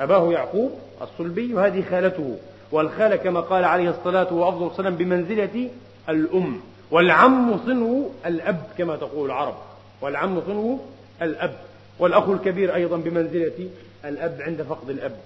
[0.00, 0.70] أباه يعقوب
[1.02, 2.36] الصلبي وهذه خالته.
[2.72, 5.68] والخالة كما قال عليه الصلاة والسلام بمنزلة
[6.08, 6.60] الأم.
[6.90, 9.54] والعم صنو الأب كما تقول العرب.
[10.00, 10.78] والعم صنو
[11.22, 11.54] الأب
[11.98, 13.68] والأخ الكبير أيضا بمنزلة
[14.04, 15.16] الأب عند فقد الأب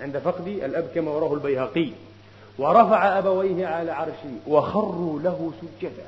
[0.00, 1.88] عند فقد الأب كما وراه البيهقي.
[2.58, 6.06] ورفع أبويه على عرشه وخروا له سجدا.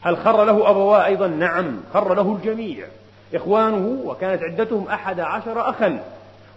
[0.00, 2.86] هل خر له أبواه أيضا؟ نعم خر له الجميع.
[3.34, 6.04] إخوانه وكانت عدتهم أحد عشر أخا.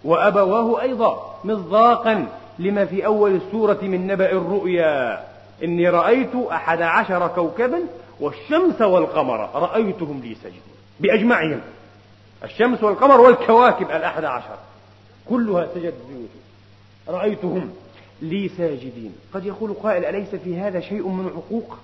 [0.04, 2.26] وأبواه أيضا مصداقا
[2.58, 5.24] لما في أول السورة من نبأ الرؤيا.
[5.64, 7.80] إني رأيت أحد عشر كوكبا
[8.20, 11.60] والشمس والقمر رأيتهم لي سجدين بأجمعهم.
[12.44, 14.58] الشمس والقمر والكواكب الأحد عشر
[15.28, 16.44] كلها سجدت بيوسف
[17.08, 17.72] رأيتهم
[18.22, 19.14] لي ساجدين.
[19.34, 21.78] قد يقول قائل أليس في هذا شيء من عقوق؟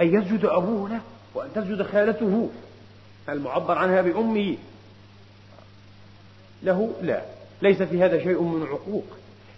[0.00, 1.00] أن يسجد أبوه له
[1.34, 2.50] وأن تسجد خالته.
[3.28, 4.56] المعبر عنها بأمه؟
[6.62, 7.22] له لا.
[7.62, 9.04] ليس في هذا شيء من عقوق.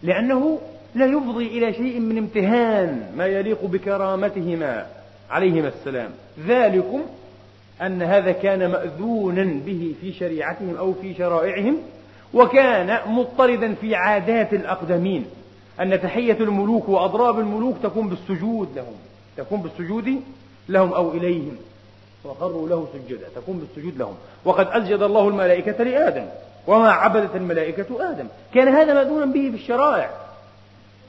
[0.02, 0.58] لأنه
[0.94, 4.86] لا يفضي إلى شيء من امتهان ما يليق بكرامتهما.
[5.30, 6.10] عليهما السلام.
[6.46, 7.00] ذلكم
[7.82, 11.76] أن هذا كان مأذونا به في شريعتهم أو في شرائعهم
[12.34, 15.26] وكان مضطردا في عادات الأقدمين.
[15.80, 18.94] أن تحية الملوك وأضراب الملوك تكون بالسجود لهم
[19.36, 20.22] تكون بالسجود
[20.68, 21.56] لهم أو إليهم.
[22.24, 24.14] وخروا له سجدا تكون بالسجود لهم.
[24.44, 26.26] وقد أسجد الله الملائكة لآدم
[26.66, 28.26] وما عبدت الملائكة آدم.
[28.54, 30.23] كان هذا مأذونا به في الشرائع.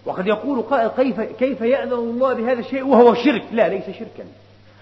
[0.06, 4.26] وقد يقول قائل كيف كيف يأذن الله بهذا الشيء وهو شرك؟ لا ليس شركا.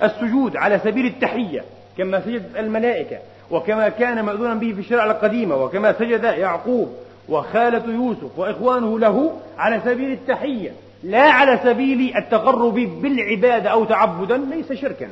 [0.03, 1.63] السجود على سبيل التحية
[1.97, 3.17] كما سجد الملائكة
[3.51, 6.93] وكما كان مأذونا به في الشريعة القديمة وكما سجد يعقوب
[7.29, 10.71] وخالة يوسف وإخوانه له على سبيل التحية
[11.03, 15.07] لا على سبيل التقرب بالعبادة أو تعبدا ليس شركا.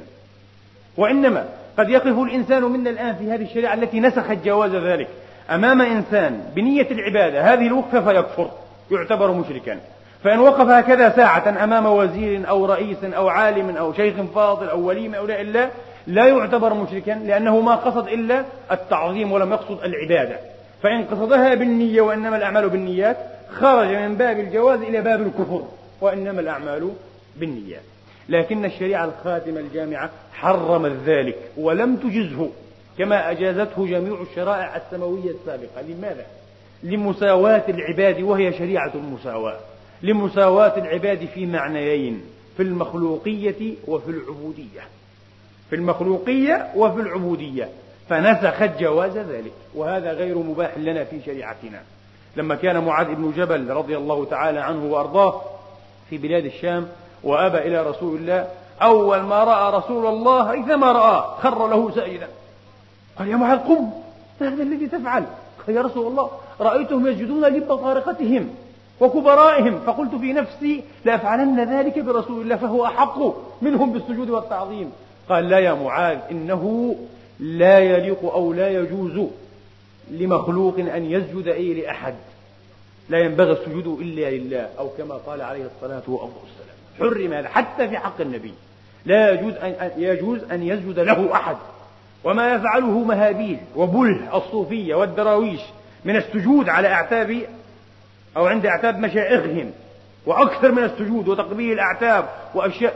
[0.97, 1.45] وإنما
[1.77, 5.07] قد يقف الإنسان منا الآن في هذه الشريعة التي نسخت جواز ذلك.
[5.49, 8.51] أمام إنسان بنية العبادة هذه الوقفة فيكفر
[8.91, 9.79] يعتبر مشركا.
[10.23, 15.07] فإن وقف هكذا ساعة أمام وزير أو رئيس أو عالم أو شيخ فاضل أو ولي
[15.07, 15.69] من أولياء الله
[16.07, 20.39] لا يعتبر مشركا لأنه ما قصد إلا التعظيم ولم يقصد العبادة.
[20.83, 23.17] فإن قصدها بالنية وإنما الأعمال بالنيات
[23.53, 25.63] خرج من باب الجواز إلى باب الكفر
[26.01, 26.91] وإنما الأعمال
[27.37, 27.81] بالنيات
[28.29, 32.49] لكن الشريعة الخاتمة الجامعة حرمت ذلك ولم تجزه
[32.97, 35.81] كما أجازته جميع الشرائع السماوية السابقة.
[35.89, 36.25] لماذا؟
[36.83, 39.59] لمساواة العباد وهي شريعة المساواة.
[40.03, 42.21] لمساواة العباد في معنيين
[42.57, 44.81] في المخلوقية وفي العبودية.
[45.69, 47.69] في المخلوقية وفي العبودية.
[48.09, 51.81] فنسخت جواز ذلك وهذا غير مباح لنا في شريعتنا.
[52.35, 55.41] لما كان معاذ بن جبل رضي الله تعالى عنه وأرضاه
[56.09, 56.87] في بلاد الشام
[57.23, 58.47] وأبى إلى رسول الله
[58.81, 62.27] أول ما رأى رسول الله إذا رأى خر له سائلا.
[63.19, 63.91] قال يا معاذ قم
[64.41, 65.25] ما هذا الذي تفعل؟
[65.67, 68.49] قال يا رسول الله رأيتهم يسجدون لبطارقتهم.
[69.01, 69.79] وكبرائهم.
[69.85, 73.19] فقلت في نفسي لأفعلن ذلك برسول الله فهو أحق
[73.61, 74.91] منهم بالسجود والتعظيم.
[75.29, 76.95] قال لا يا معاذ إنه
[77.39, 79.27] لا يليق أو لا يجوز
[80.11, 82.15] لمخلوق أن يسجد أي لأحد.
[83.09, 86.77] لا ينبغي السجود إلا لله أو كما قال عليه الصلاة والسلام.
[86.99, 88.53] حرم هذا حتى في حق النبي.
[89.05, 91.57] لا يجوز أن يجوز أن يسجد له أحد.
[92.23, 95.61] وما يفعله مهابيل وبله الصوفية والدراويش
[96.05, 97.41] من السجود على أعتاب
[98.37, 99.71] أو عند أعتاب مشائخهم
[100.25, 102.95] وأكثر من السجود وتقبيل الأعتاب وأشياء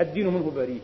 [0.00, 0.80] الدين منه بريء.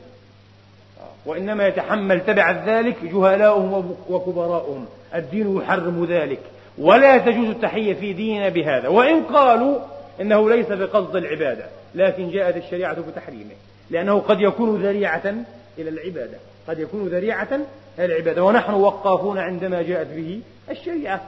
[1.26, 4.86] وإنما يتحمل تبع ذلك جهلاؤهم وكبراؤهم.
[5.14, 6.40] الدين يحرم ذلك.
[6.78, 8.88] ولا تجوز التحية في ديننا بهذا.
[8.88, 9.78] وإن قالوا
[10.20, 13.54] إنه ليس بقصد العبادة لكن جاءت الشريعة بتحريمه.
[13.90, 15.34] لأنه قد يكون ذريعة
[15.78, 16.38] إلى العبادة.
[16.68, 17.60] قد يكون ذريعة
[17.98, 18.44] إلى العبادة.
[18.44, 21.20] ونحن وقافون عندما جاءت به الشريعة.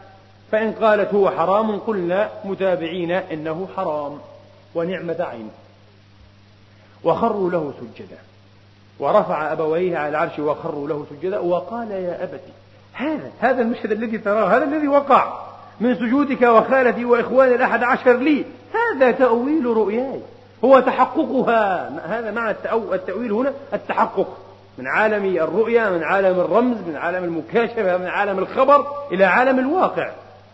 [0.53, 4.19] فإن قالت هو حرام قلنا متابعين إنه حرام
[4.75, 5.51] ونعمة عين
[7.05, 8.19] وخروا له سجدا.
[8.99, 12.41] ورفع أبويه على العرش وخروا له سجدا وقال يا أبت
[12.93, 15.39] هذا هذا المشهد الذي تراه هذا الذي وقع
[15.81, 18.45] من سجودك وخالتي وإخواني الأحد عشر لي.
[18.75, 20.21] هذا تأويل رؤياي.
[20.65, 21.91] هو تحققها.
[22.07, 22.57] هذا معنى
[22.93, 24.37] التأويل هنا التحقق.
[24.79, 30.11] من عالم الرؤيا من عالم الرمز من عالم المكاشفة من عالم الخبر إلى عالم الواقع.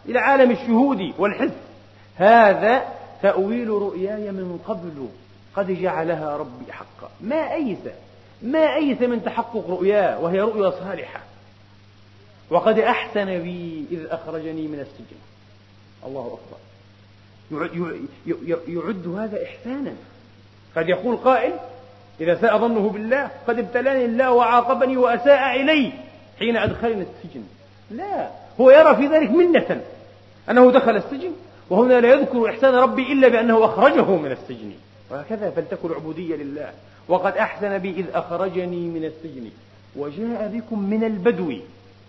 [0.08, 1.52] إلى عالم الشهود والحس
[2.16, 2.82] هذا
[3.22, 5.08] تأويل رؤياي من قبل.
[5.56, 7.10] قد جعلها ربي حقا.
[7.20, 7.78] ما أيس
[8.42, 11.20] ما أيس من تحقق رؤياه وهي رؤيا صالحة.
[12.50, 15.16] وقد أحسن بي إذ أخرجني من السجن.
[16.06, 16.58] الله أكبر.
[18.68, 19.92] يعد هذا إحسانا.
[20.76, 21.52] قد يقول قائل
[22.20, 25.92] إذا ساء ظنه بالله قد ابتلاني الله وعاقبني وأساء إلي
[26.38, 27.42] حين أدخلني السجن.
[27.90, 29.82] لا هو يرى في ذلك منة.
[30.50, 31.32] أنه دخل السجن
[31.70, 34.72] وهنا لا يذكر إحسان ربي إلا بأنه أخرجه من السجن.
[35.10, 36.70] وهكذا فلتكن العبودية لله.
[37.08, 39.50] وقد أحسن بي إذ أخرجني من السجن.
[39.96, 41.52] وجاء بكم من البدو.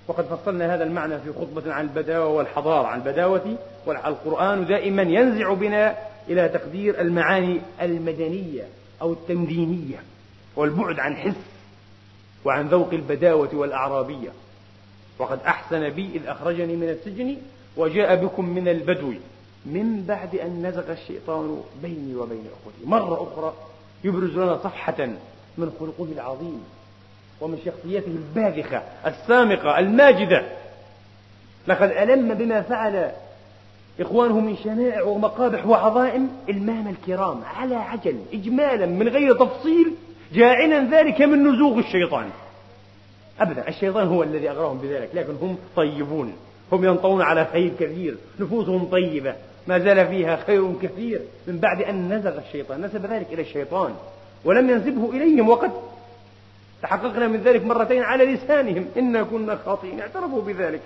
[0.07, 2.87] وقد فصلنا هذا المعنى في خطبة عن البداوة والحضارة.
[2.87, 5.95] عن البداوة والقرآن دائما ينزع بنا
[6.29, 8.63] إلى تقدير المعاني المدنية
[9.01, 9.99] أو التمدينية
[10.55, 11.33] والبعد عن حس
[12.45, 14.29] وعن ذوق البداوة والأعرابية.
[15.19, 17.37] وقد أحسن بي إذ أخرجني من السجن.
[17.77, 19.13] وجاء بكم من البدو
[19.65, 22.85] من بعد أن نزغ الشيطان بيني وبين أخوتي.
[22.85, 23.53] مرة أخرى
[24.03, 25.05] يبرز لنا صفحة
[25.57, 26.63] من خلقه العظيم
[27.41, 30.45] ومن شخصيته الباذخة السامقة الماجدة.
[31.67, 33.11] لقد ألم بما فعل
[33.99, 39.93] إخوانه من شنائع ومقابح وعظائم المام الكرام على عجل إجمالا من غير تفصيل
[40.33, 42.29] جاعلا ذلك من نزوغ الشيطان.
[43.39, 46.33] أبدا الشيطان هو الذي أغراهم بذلك لكن هم طيبون.
[46.71, 49.35] هم ينطون على خير كثير نفوسهم طيبة
[49.67, 53.95] ما زال فيها خير كثير من بعد أن نزغ الشيطان نسب ذلك إلى الشيطان
[54.45, 55.71] ولم ينسبه إليهم وقد
[56.81, 60.81] تحققنا من ذلك مرتين على لسانهم إنا كنا خاطئين اعترفوا بذلك.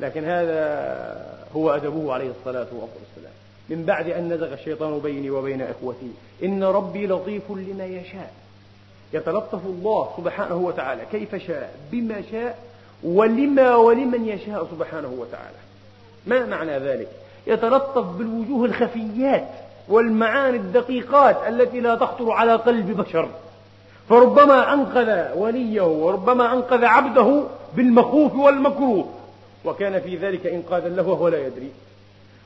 [0.00, 1.26] لكن هذا
[1.56, 3.32] هو أدبه عليه الصلاة والسلام.
[3.68, 6.10] من بعد أن نزغ الشيطان بيني وبين إخوتي
[6.44, 8.32] إن ربي لطيف لما يشاء.
[9.12, 12.58] يتلطف الله سبحانه وتعالى كيف شاء بما شاء
[13.04, 15.56] ولما ولمن يشاء سبحانه وتعالى.
[16.26, 17.08] ما معنى ذلك؟
[17.46, 19.48] يتلطف بالوجوه الخفيات
[19.88, 23.28] والمعاني الدقيقات التي لا تخطر على قلب بشر.
[24.08, 27.42] فربما أنقذ وليه وربما أنقذ عبده
[27.76, 29.06] بالمخوف والمكروه.
[29.64, 31.70] وكان في ذلك إنقاذا له وهو لا يدري.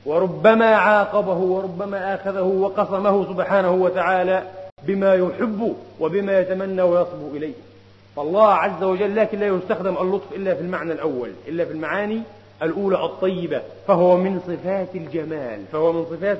[0.06, 4.42] وربما عاقبه وربما آخذه وقصمه سبحانه وتعالى
[4.82, 7.54] بما يحب وبما يتمنى ويصبو إليه.
[8.16, 12.22] فالله عز وجل لكن لا يستخدم اللطف إلا في المعنى الأول إلا في المعاني
[12.62, 16.38] الأولى الطيبة فهو من صفات الجمال فهو من صفات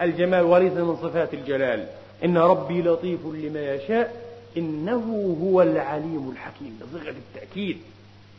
[0.00, 1.86] الجمال وليس من صفات الجلال.
[2.24, 4.24] إن ربي لطيف لما يشاء
[4.56, 6.80] إنه هو العليم الحكيم.
[6.82, 7.78] بصيغة التأكيد.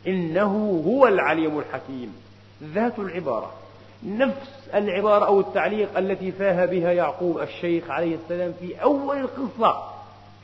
[0.06, 2.14] إنه هو العليم الحكيم.
[2.74, 3.52] ذات العبارة.
[4.06, 9.95] نفس العبارة أو التعليق التي فاه بها يعقوب الشيخ عليه السلام في أول القصة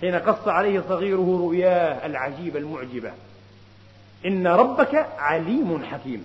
[0.03, 3.13] حين قص عليه صغيره رؤياه العجيبة المعجبة.
[4.27, 6.25] إن ربك عليم حكيم.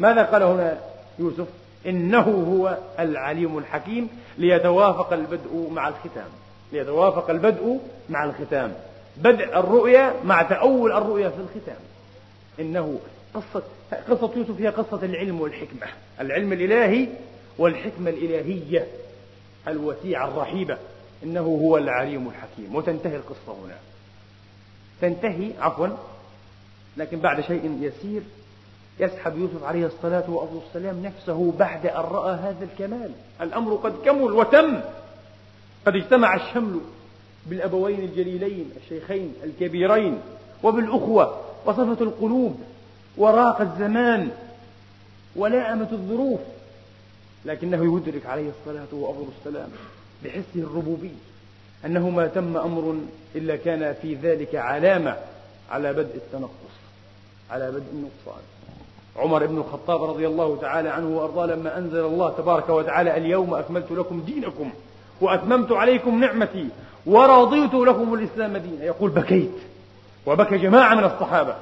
[0.00, 0.78] ماذا قال هنا
[1.18, 1.46] يوسف؟
[1.86, 6.28] إنه هو العليم الحكيم ليتوافق البدء مع الختام.
[6.72, 8.74] ليتوافق البدء مع الختام.
[9.16, 11.80] بدء الرؤيا مع تأول الرؤيا في الختام.
[12.60, 12.98] إنه
[13.34, 13.62] قصة
[14.08, 15.86] قصة يوسف هي قصة العلم والحكمة.
[16.20, 17.08] العلم الإلهي
[17.58, 18.86] والحكمة الإلهية
[19.68, 20.78] الوسيعة الرحيبة.
[21.22, 22.74] إنه هو العليم الحكيم.
[22.74, 23.76] وتنتهي القصة هنا.
[25.00, 25.88] تنتهي عفوا
[26.96, 28.22] لكن بعد شيء يسير
[29.00, 33.10] يسحب يوسف عليه الصلاة والسلام نفسه بعد أن رأى هذا الكمال.
[33.40, 34.80] الأمر قد كمل وتم.
[35.86, 36.80] قد اجتمع الشمل
[37.46, 40.20] بالأبوين الجليلين الشيخين الكبيرين
[40.62, 42.60] وبالأخوة وصفة القلوب
[43.16, 44.30] وراق الزمان
[45.36, 46.40] ولائمة الظروف.
[47.44, 49.68] لكنه يدرك عليه الصلاة والسلام
[50.24, 51.12] بحسه الربوبي
[51.84, 52.96] أنه ما تم أمر
[53.34, 55.16] إلا كان في ذلك علامة
[55.70, 56.76] على بدء التنقص
[57.50, 58.42] على بدء النقصان.
[59.16, 63.92] عمر بن الخطاب رضي الله تعالى عنه وأرضاه لما أنزل الله تبارك وتعالى اليوم أكملت
[63.92, 64.70] لكم دينكم
[65.20, 66.68] وأتممت عليكم نعمتي
[67.06, 68.84] ورضيت لكم الإسلام دينا.
[68.84, 69.52] يقول بكيت
[70.26, 71.56] وبكى جماعة من الصحابة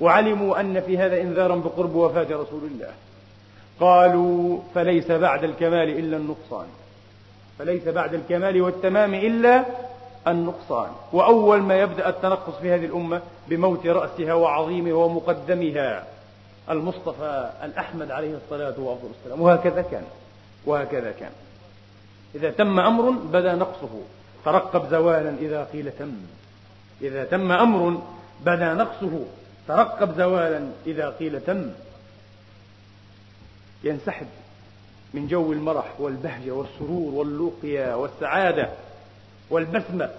[0.00, 2.90] وعلموا أن في هذا إنذارا بقرب وفاة رسول الله.
[3.80, 6.66] قالوا فليس بعد الكمال إلا النقصان.
[7.58, 9.64] فليس بعد الكمال والتمام إلا
[10.26, 10.90] النقصان.
[11.12, 16.06] وأول ما يبدأ التنقص في هذه الأمة بموت رأسها وعظيمها ومقدمها
[16.70, 19.40] المصطفى الأحمد عليه الصلاة والسلام.
[19.40, 20.04] وهكذا كان
[20.66, 21.32] وهكذا كان.
[22.34, 24.02] إذا تم أمر بدا نقصه.
[24.44, 26.12] ترقب زوالا إذا قيل تم.
[27.02, 28.02] إذا تم أمر
[28.44, 29.24] بدا نقصه.
[29.68, 31.70] ترقب زوالا إذا قيل تم.
[33.84, 34.26] ينسحب.
[35.14, 38.68] من جو المرح والبهجة والسرور واللوقيا والسعادة
[39.50, 40.10] والبسمة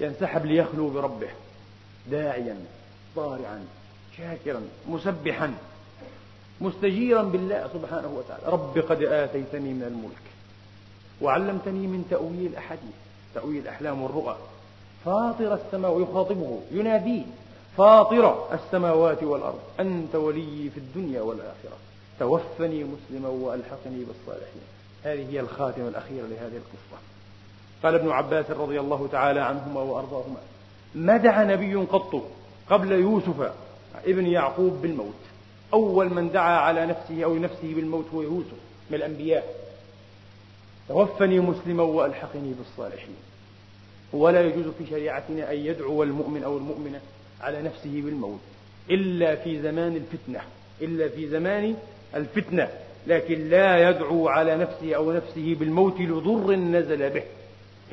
[0.00, 1.28] ينسحب ليخلو بربه
[2.10, 2.56] داعيا
[3.16, 3.64] ضارعا
[4.16, 5.54] شاكرا مسبحا
[6.60, 8.42] مستجيرا بالله سبحانه وتعالى.
[8.46, 10.26] رب قد آتيتني من الملك
[11.20, 12.94] وعلمتني من تأويل الأحاديث
[13.34, 14.36] تأويل الأحلام والرؤى.
[15.04, 17.24] فاطر السماء يخاطبه يناديه
[17.76, 21.76] فاطر السماوات والأرض أنت ولي في الدنيا والآخرة.
[22.18, 24.62] توفني مسلما وألحقني بالصالحين.
[25.04, 27.02] هذه هي الخاتمة الأخيرة لهذه القصة.
[27.82, 30.40] قال ابن عباس رضي الله تعالى عنهما وأرضاهما
[30.94, 32.22] ما دعا نبي قط
[32.70, 33.52] قبل يوسف
[34.04, 35.14] ابن يعقوب بالموت.
[35.72, 38.56] أول من دعا على نفسه أو نفسه بالموت هو يوسف
[38.90, 39.54] من الأنبياء.
[40.88, 43.16] توفني مسلما وألحقني بالصالحين.
[44.12, 47.00] ولا يجوز في شريعتنا أن يدعو المؤمن أو المؤمنة
[47.40, 48.40] على نفسه بالموت
[48.90, 50.40] إلا في زمان الفتنة
[50.80, 51.76] إلا في زمان
[52.14, 52.68] الفتنة
[53.06, 57.22] لكن لا يدعو على نفسه أو نفسه بالموت لضر نزل به.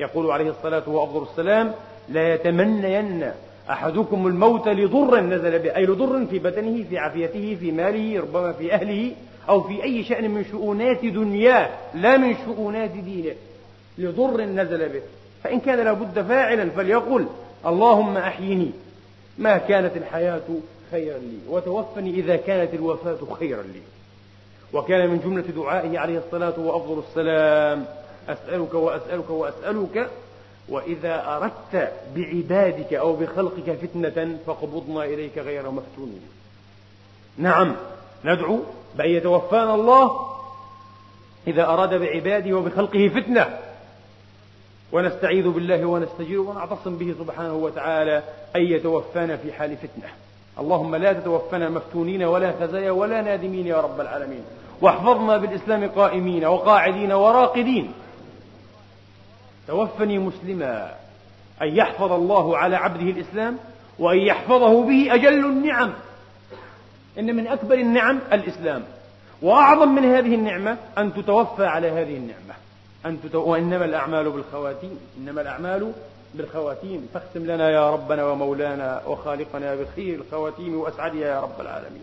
[0.00, 1.72] يقول عليه الصلاة والسلام
[2.08, 3.30] لا يتمنين
[3.70, 8.74] أحدكم الموت لضر نزل به أي لضر في بدنه في عافيته في ماله ربما في
[8.74, 9.12] أهله
[9.48, 13.34] أو في أي شأن من شؤونات دنياه لا من شؤونات دينه
[13.98, 15.02] لضر نزل به.
[15.44, 17.26] فإن كان لابد فاعلا فليقل
[17.66, 18.70] اللهم أحيني.
[19.38, 20.42] ما كانت الحياة
[20.90, 23.80] خيرا لي وتوفني إذا كانت الوفاة خيرا لي.
[24.74, 27.86] وكان من جملة دعائه عليه الصلاة وأفضل السلام.
[28.28, 30.10] أسألك وأسألك وأسألك
[30.68, 36.28] وإذا أردت بعبادك أو بخلقك فتنة فاقبضنا إليك غير مفتونين
[37.38, 37.76] نعم
[38.24, 38.58] ندعو
[38.98, 40.34] بأن يتوفانا الله
[41.46, 43.58] إذا أراد بعباده وبخلقه فتنة.
[44.92, 48.22] ونستعيذ بالله ونستجير ونعتصم به سبحانه وتعالى
[48.56, 50.08] أن يتوفانا في حال فتنة.
[50.58, 54.44] اللهم لا تتوفنا مفتونين ولا خزايا ولا نادمين يا رب العالمين.
[54.84, 57.92] واحفظنا بالإسلام قائمين وقاعدين وراقدين.
[59.68, 60.94] توفني مسلما
[61.62, 63.58] أن يحفظ الله على عبده الإسلام
[63.98, 65.92] وأن يحفظه به أجل النعم.
[67.18, 68.84] إن من أكبر النعم الإسلام.
[69.42, 72.54] وأعظم من هذه النعمة أن تتوفى على هذه النعمة.
[73.06, 73.50] أن تتو...
[73.50, 74.98] وإنما الأعمال بالخواتيم.
[75.18, 75.92] إنما الأعمال
[76.34, 77.08] بالخواتيم.
[77.14, 82.02] فاختم لنا يا ربنا ومولانا وخالقنا بخير الخواتيم وأسعدها يا رب العالمين.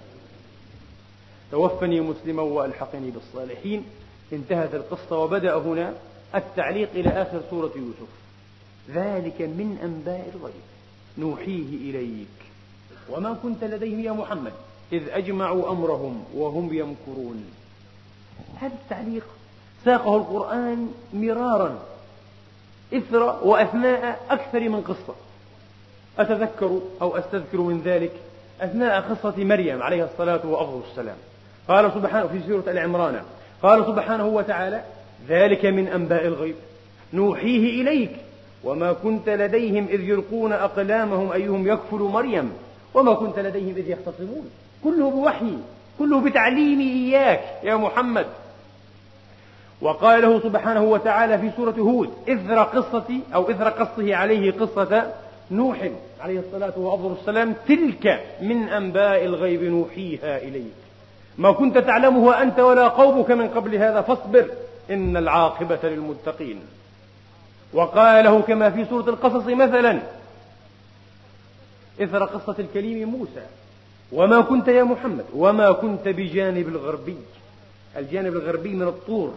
[1.51, 3.85] توفني مسلما وألحقني بالصالحين.
[4.33, 5.93] انتهت القصة وبدأ هنا
[6.35, 8.09] التعليق إلى آخر سورة يوسف.
[8.89, 10.53] ذلك من أنباء الغيب.
[11.17, 12.27] نوحيه إليك.
[13.09, 14.53] وما كنت لديهم يا محمد.
[14.93, 17.45] إذ أجمعوا أمرهم وهم يمكرون.
[18.57, 19.25] هذا التعليق
[19.85, 21.79] ساقه القرآن مرارا.
[22.93, 25.15] إثر وأثناء أكثر من قصة.
[26.19, 28.11] أتذكر أو أستذكر من ذلك
[28.61, 31.17] أثناء قصة مريم عليها الصلاة وأفضل السلام.
[31.67, 33.21] قال سبحانه في سورة العمران
[33.63, 34.83] قال سبحانه وتعالى
[35.27, 36.55] ذلك من أنباء الغيب.
[37.13, 38.11] نوحيه إليك
[38.63, 42.53] وما كنت لديهم إذ يلقون أقلامهم أيهم يكفل مريم
[42.93, 44.49] وما كنت لديهم إذ يختصمون.
[44.83, 45.57] كله بوحي
[45.99, 48.25] كله بتعليمي إياك يا محمد.
[49.81, 55.13] وقال له سبحانه وتعالى في سورة هود إثر قصة أو إثر قصه عليه قصة
[55.51, 55.89] نوح
[56.21, 60.80] عليه الصلاة والسلام تلك من أنباء الغيب نوحيها إليك.
[61.41, 64.45] ما كنت تعلمه أنت ولا قومك من قبل هذا فاصبر
[64.89, 66.61] إن العاقبة للمتقين.
[67.73, 69.99] وقال له كما في سورة القصص مثلا
[72.01, 73.45] إثر قصة الكليم موسى
[74.11, 77.17] وما كنت يا محمد وما كنت بجانب الغربي.
[77.97, 79.33] الجانب الغربي من الطور.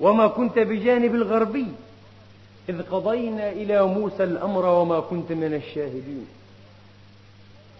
[0.00, 1.66] وما كنت بجانب الغربي.
[2.68, 6.26] إذ قضينا إلى موسى الأمر وما كنت من الشاهدين.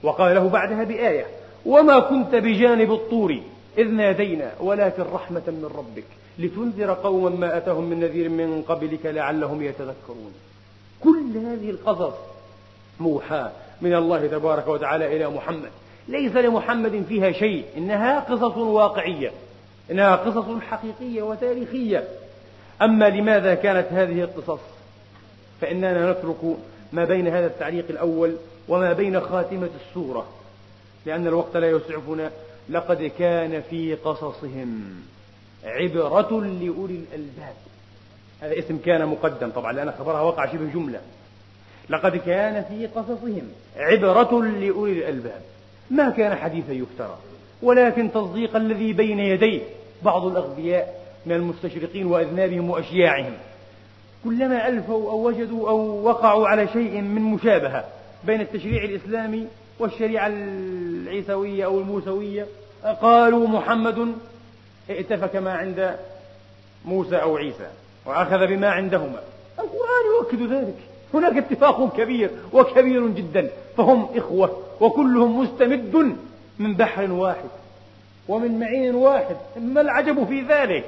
[0.03, 3.39] وقال له بعدها بآية وما كنت بجانب الطور
[3.79, 6.05] إذ نادينا ولكن رحمة من ربك
[6.39, 10.33] لتنذر قوما ما أتاهم من نذير من قبلك لعلهم يتذكرون.
[11.01, 12.15] كل هذه القصص
[13.01, 13.51] موحى
[13.81, 15.71] من الله تبارك وتعالى إلى محمد.
[16.09, 19.33] ليس لمحمد فيها شيء إنها قصص واقعية
[19.91, 22.09] إنها قصص حقيقية وتاريخية.
[22.83, 24.61] أما لماذا كانت هذه القصص؟
[25.61, 26.57] فإننا نترك
[26.93, 28.37] ما بين هذا التعليق الأول
[28.69, 30.27] وما بين خاتمة السورة.
[31.07, 32.31] لأن الوقت لا يسعفنا.
[32.69, 34.81] لقد كان في قصصهم
[35.65, 37.55] عبرة لأولي الألباب.
[38.41, 39.51] هذا اسم كان مقدم.
[39.51, 41.01] طبعا لأن خبرها وقع شبه جملة.
[41.91, 43.43] لقد كان في قصصهم
[43.77, 45.43] عبرة لأولي الألباب.
[45.91, 47.19] ما كان حديثا يفترى.
[47.63, 49.63] ولكن تصديق الذي بين يديه
[50.03, 53.33] بعض الأغبياء من المستشرقين وأذنابهم وأشياعهم.
[54.25, 57.85] كلما ألفوا أو وجدوا أو وقعوا على شيء من مشابهة
[58.25, 59.47] بين التشريع الإسلامي
[59.81, 62.47] والشريعة العيسوية أو الموسوية
[63.03, 64.15] قالوا محمد
[64.91, 65.97] ائتفك ما عند
[66.85, 67.67] موسى أو عيسى
[68.07, 69.21] وأخذ بما عندهما.
[69.59, 70.77] القرآن يؤكد ذلك.
[71.15, 76.17] هناك اتفاق كبير وكبير جدا فهم إخوة وكلهم مستمد
[76.59, 77.49] من بحر واحد
[78.29, 79.37] ومن معين واحد.
[79.57, 80.85] ما العجب في ذلك؟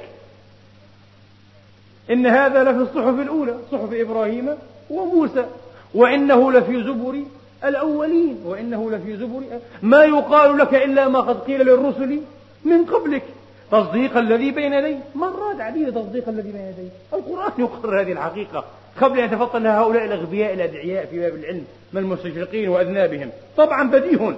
[2.11, 4.49] إن هذا لفي الصحف الأولى صحف إبراهيم
[4.89, 5.45] وموسى
[5.93, 7.23] وإنه لفي زبر
[7.65, 8.37] الأولين.
[8.45, 9.41] وإنه لفي زبر.
[9.81, 12.21] ما يقال لك إلا ما قد قيل للرسل
[12.65, 13.23] من قبلك.
[13.71, 18.65] تصديق الذي بين يديه مرات عديدة تصديق الذي بين يديه القرآن يقرر هذه الحقيقة.
[19.01, 23.29] قبل أن يتفطن هؤلاء الأغبياء الأدعياء في باب العلم من المستشرقين وأذنابهم.
[23.57, 24.33] طبعا بديهٌ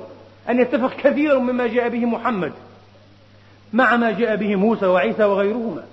[0.49, 2.51] أن يتفق كثير مما جاء به محمد.
[3.73, 5.83] مع ما جاء به موسى وعيسى وغيرهما.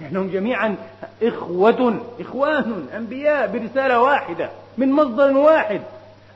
[0.00, 0.76] لأنهم جميعا
[1.22, 5.80] إخوة إخوان أنبياء برسالة واحدة من مصدر واحد.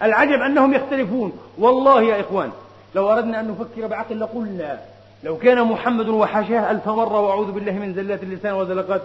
[0.02, 1.32] العجب أنهم يختلفون.
[1.58, 2.50] والله يا إخوان
[2.94, 4.78] لو أردنا أن نفكر بعقل لقلنا
[5.24, 9.02] لو كان محمد وحاشاه ألف مرة وأعوذ بالله من زلات اللسان وزلقات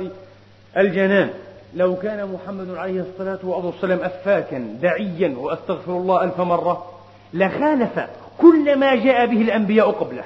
[0.77, 1.29] الجنان
[1.75, 6.85] لو كان محمد عليه الصلاة والسلام أفاكا دعيا وأستغفر الله ألف مرة
[7.33, 7.99] لخالف
[8.37, 10.23] كل ما جاء به الأنبياء قبله.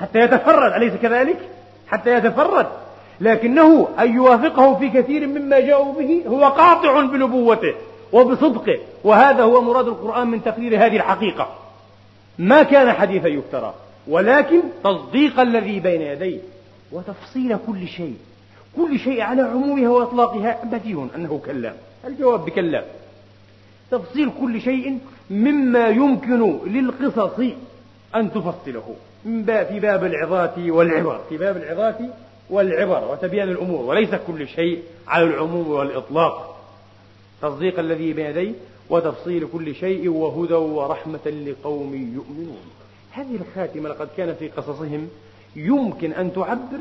[0.00, 1.38] حتى يتفرد أليس كذلك؟
[1.88, 2.66] حتى يتفرد.
[3.20, 7.74] لكنه أن يوافقه في كثير مما جاءوا به هو قاطع بنبوته.
[8.12, 8.78] وبصدقه.
[9.04, 11.48] وهذا هو مراد القرآن من تقرير هذه الحقيقة.
[12.38, 13.74] ما كان حديثا يفترى
[14.08, 16.38] ولكن تصديق الذي بين يديه
[16.92, 18.16] وتفصيل كل شيء.
[18.76, 21.72] كل شيء على عمومها وإطلاقها بديهٌ أنه كلا
[22.06, 22.84] الجواب بكلا
[23.90, 24.98] تفصيل كل شيء
[25.30, 27.40] مما يمكن للقصص
[28.16, 28.94] أن تفصله.
[29.24, 31.20] من باب في باب العظات والعبر.
[31.28, 31.98] في باب العظات
[32.50, 33.12] والعبر.
[33.12, 33.84] وتبيان الأمور.
[33.84, 36.55] وليس كل شيء على العموم والإطلاق.
[37.42, 38.52] تصديق الذي بين يديه
[38.90, 42.62] وتفصيل كل شيء وهدى ورحمة لقوم يؤمنون.
[43.10, 45.08] هذه الخاتمة لقد كان في قصصهم
[45.56, 46.78] يمكن أن تعبر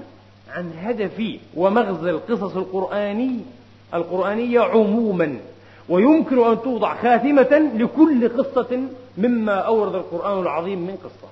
[0.50, 1.24] عن هدف
[1.56, 3.40] ومغزى القصص القرآني
[3.94, 5.40] القرآنية عموما.
[5.90, 8.84] ويمكن أن توضع خاتمة لكل قصة
[9.18, 11.30] مما أورد القرآن العظيم من قصة.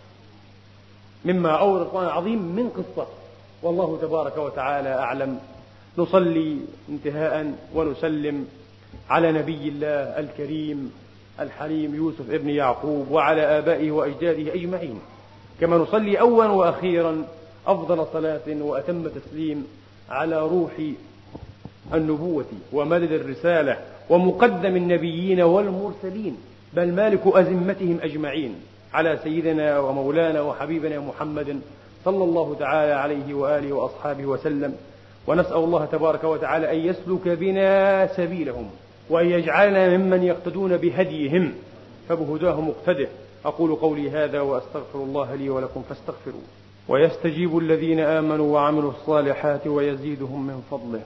[1.26, 3.08] مما أورد القرآن العظيم من قصة.
[3.64, 5.40] والله تبارك وتعالى أعلم.
[5.98, 6.58] نصلي
[6.90, 8.48] انتهاء ونسلم.
[9.10, 10.92] على نبي الله الكريم
[11.40, 15.00] الحليم يوسف ابن يعقوب وعلى آبائه وأجداده أجمعين.
[15.62, 17.26] كما نصلي أولا وأخيرا
[17.68, 19.68] أفضل صلاة وأتم تسليم
[20.10, 20.72] على روح
[21.94, 23.78] النبوة ومدد الرسالة
[24.10, 26.38] ومقدم النبيين والمرسلين
[26.74, 28.56] بل مالك أزمتهم أجمعين.
[28.94, 31.60] على سيدنا ومولانا وحبيبنا محمد
[32.06, 34.76] صلى الله تعالى عليه وآله وأصحابه وسلم.
[35.28, 38.70] ونسأل الله تبارك وتعالى أن يسلك بنا سبيلهم.
[39.10, 41.54] وأن يجعلنا ممن يقتدون بهديهم
[42.10, 43.08] فبهداه مقتده.
[43.46, 46.44] أقول قولي هذا وأستغفر الله لي ولكم فاستغفروه.
[46.88, 51.02] ويستجيب الذين آمنوا وعملوا الصالحات ويزيدهم من فضله.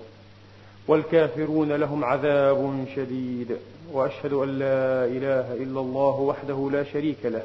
[0.87, 3.57] والكافرون لهم عذاب شديد.
[3.93, 7.43] وأشهد أن لا إله إلا الله وحده لا شريك له.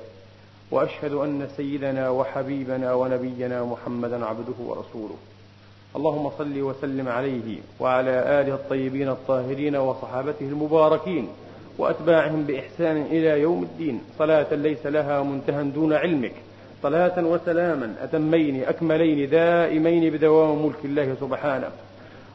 [0.70, 5.16] وأشهد أن سيدنا وحبيبنا ونبينا محمدا عبده ورسوله.
[5.96, 11.28] اللهم صل وسلم عليه وعلى آله الطيبين الطاهرين وصحابته المباركين
[11.78, 14.00] وأتباعهم بإحسان إلى يوم الدين.
[14.18, 16.32] صلاة ليس لها منتهى دون علمك.
[16.82, 21.70] صلاة وسلاما أتمين أكملين دائمين بدوام ملك الله سبحانه.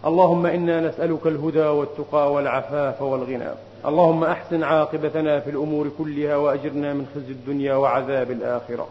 [0.05, 3.49] اللهم إنا نسألك الهدى والتقى والعفاف والغنى.
[3.85, 8.87] اللهم أحسن عاقبتنا في الأمور كلها وأجرنا من خزي الدنيا وعذاب الآخرة.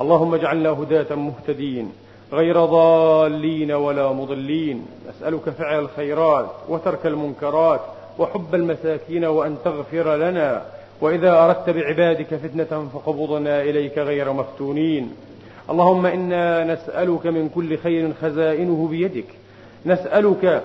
[0.00, 1.92] اللهم اجعلنا هداة مهتدين.
[2.32, 4.86] غير ضالين ولا مضلين.
[5.08, 7.80] نسألك فعل الخيرات وترك المنكرات
[8.18, 10.62] وحب المساكين وأن تغفر لنا.
[11.00, 15.12] وإذا أردت بعبادك فتنة فقبضنا إليك غير مفتونين.
[15.70, 19.26] اللهم إنا نسألك من كل خير خزائنه بيدك.
[19.86, 20.62] نسألك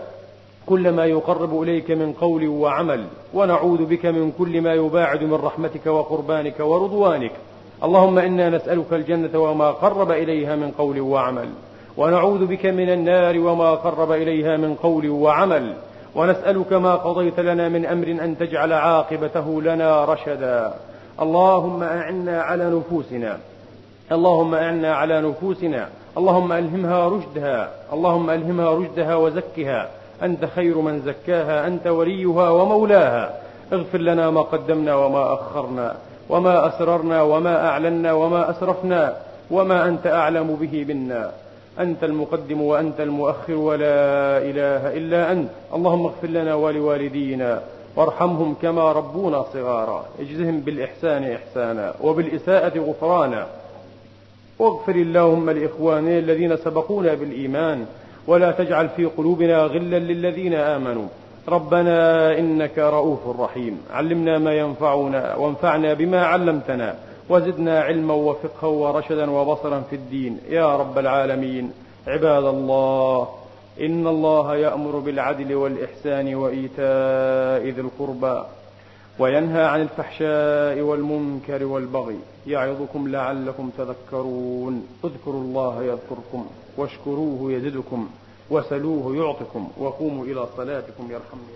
[0.66, 3.06] كل ما يقرب إليك من قول وعمل.
[3.34, 7.32] ونعوذ بك من كل ما يباعد من رحمتك وقربانك ورضوانك.
[7.84, 11.50] اللهم إنا نسألك الجنة وما قرب إليها من قول وعمل
[11.98, 15.74] ونعوذ بك من النار وما قرب إليها من قول وعمل
[16.16, 20.74] ونسألك ما قضيت لنا من أمر أن تجعل عاقبته لنا رشدا.
[21.22, 23.38] اللهم أعنا على نفوسنا
[24.12, 29.90] اللهم أعنا على نفوسنا اللهم ألهمها رشدها اللهم ألهمها رشدها وزكها.
[30.24, 33.34] أنت خير من زكاها أنت وليها ومولاها.
[33.74, 35.96] اغفر لنا ما قدمنا وما أخرنا.
[36.30, 39.16] وما أسررنا وما أعلنا وما أسرفنا
[39.52, 41.32] وما أنت أعلم به منا.
[41.80, 45.50] أنت المقدم وأنت المؤخر ولا إله إلا أنت.
[45.74, 47.62] اللهم اغفر لنا ولوالدينا
[47.96, 50.06] وارحمهم كما ربونا صغارا.
[50.20, 53.48] اجزهم بالإحسان إحسانا وبالإساءة غفرانا.
[54.60, 57.86] واغفر اللهم لإخواننا الذين سبقونا بالإيمان.
[58.28, 61.08] ولا تجعل في قلوبنا غلا للذين آمنوا.
[61.48, 63.82] ربنا إنك رؤوف رحيم.
[63.92, 66.96] علمنا ما ينفعنا وانفعنا بما علمتنا
[67.30, 70.40] وزدنا علما وفقها ورشدا وبصرا في الدين.
[70.50, 71.72] يا رب العالمين
[72.08, 73.28] عباد الله
[73.82, 78.44] إن الله يأمر بالعدل والإحسان وإيتاء ذي القربى
[79.20, 82.20] وينهى عن الفحشاء والمنكر والبغي.
[82.48, 84.88] يعظكم لعلكم تذكرون.
[85.06, 86.46] اذكروا الله يذكركم
[86.78, 88.10] واشكروه يزدكم.
[88.50, 91.54] وسلوه يعطكم وقوموا إلى صلاتكم يرحمني.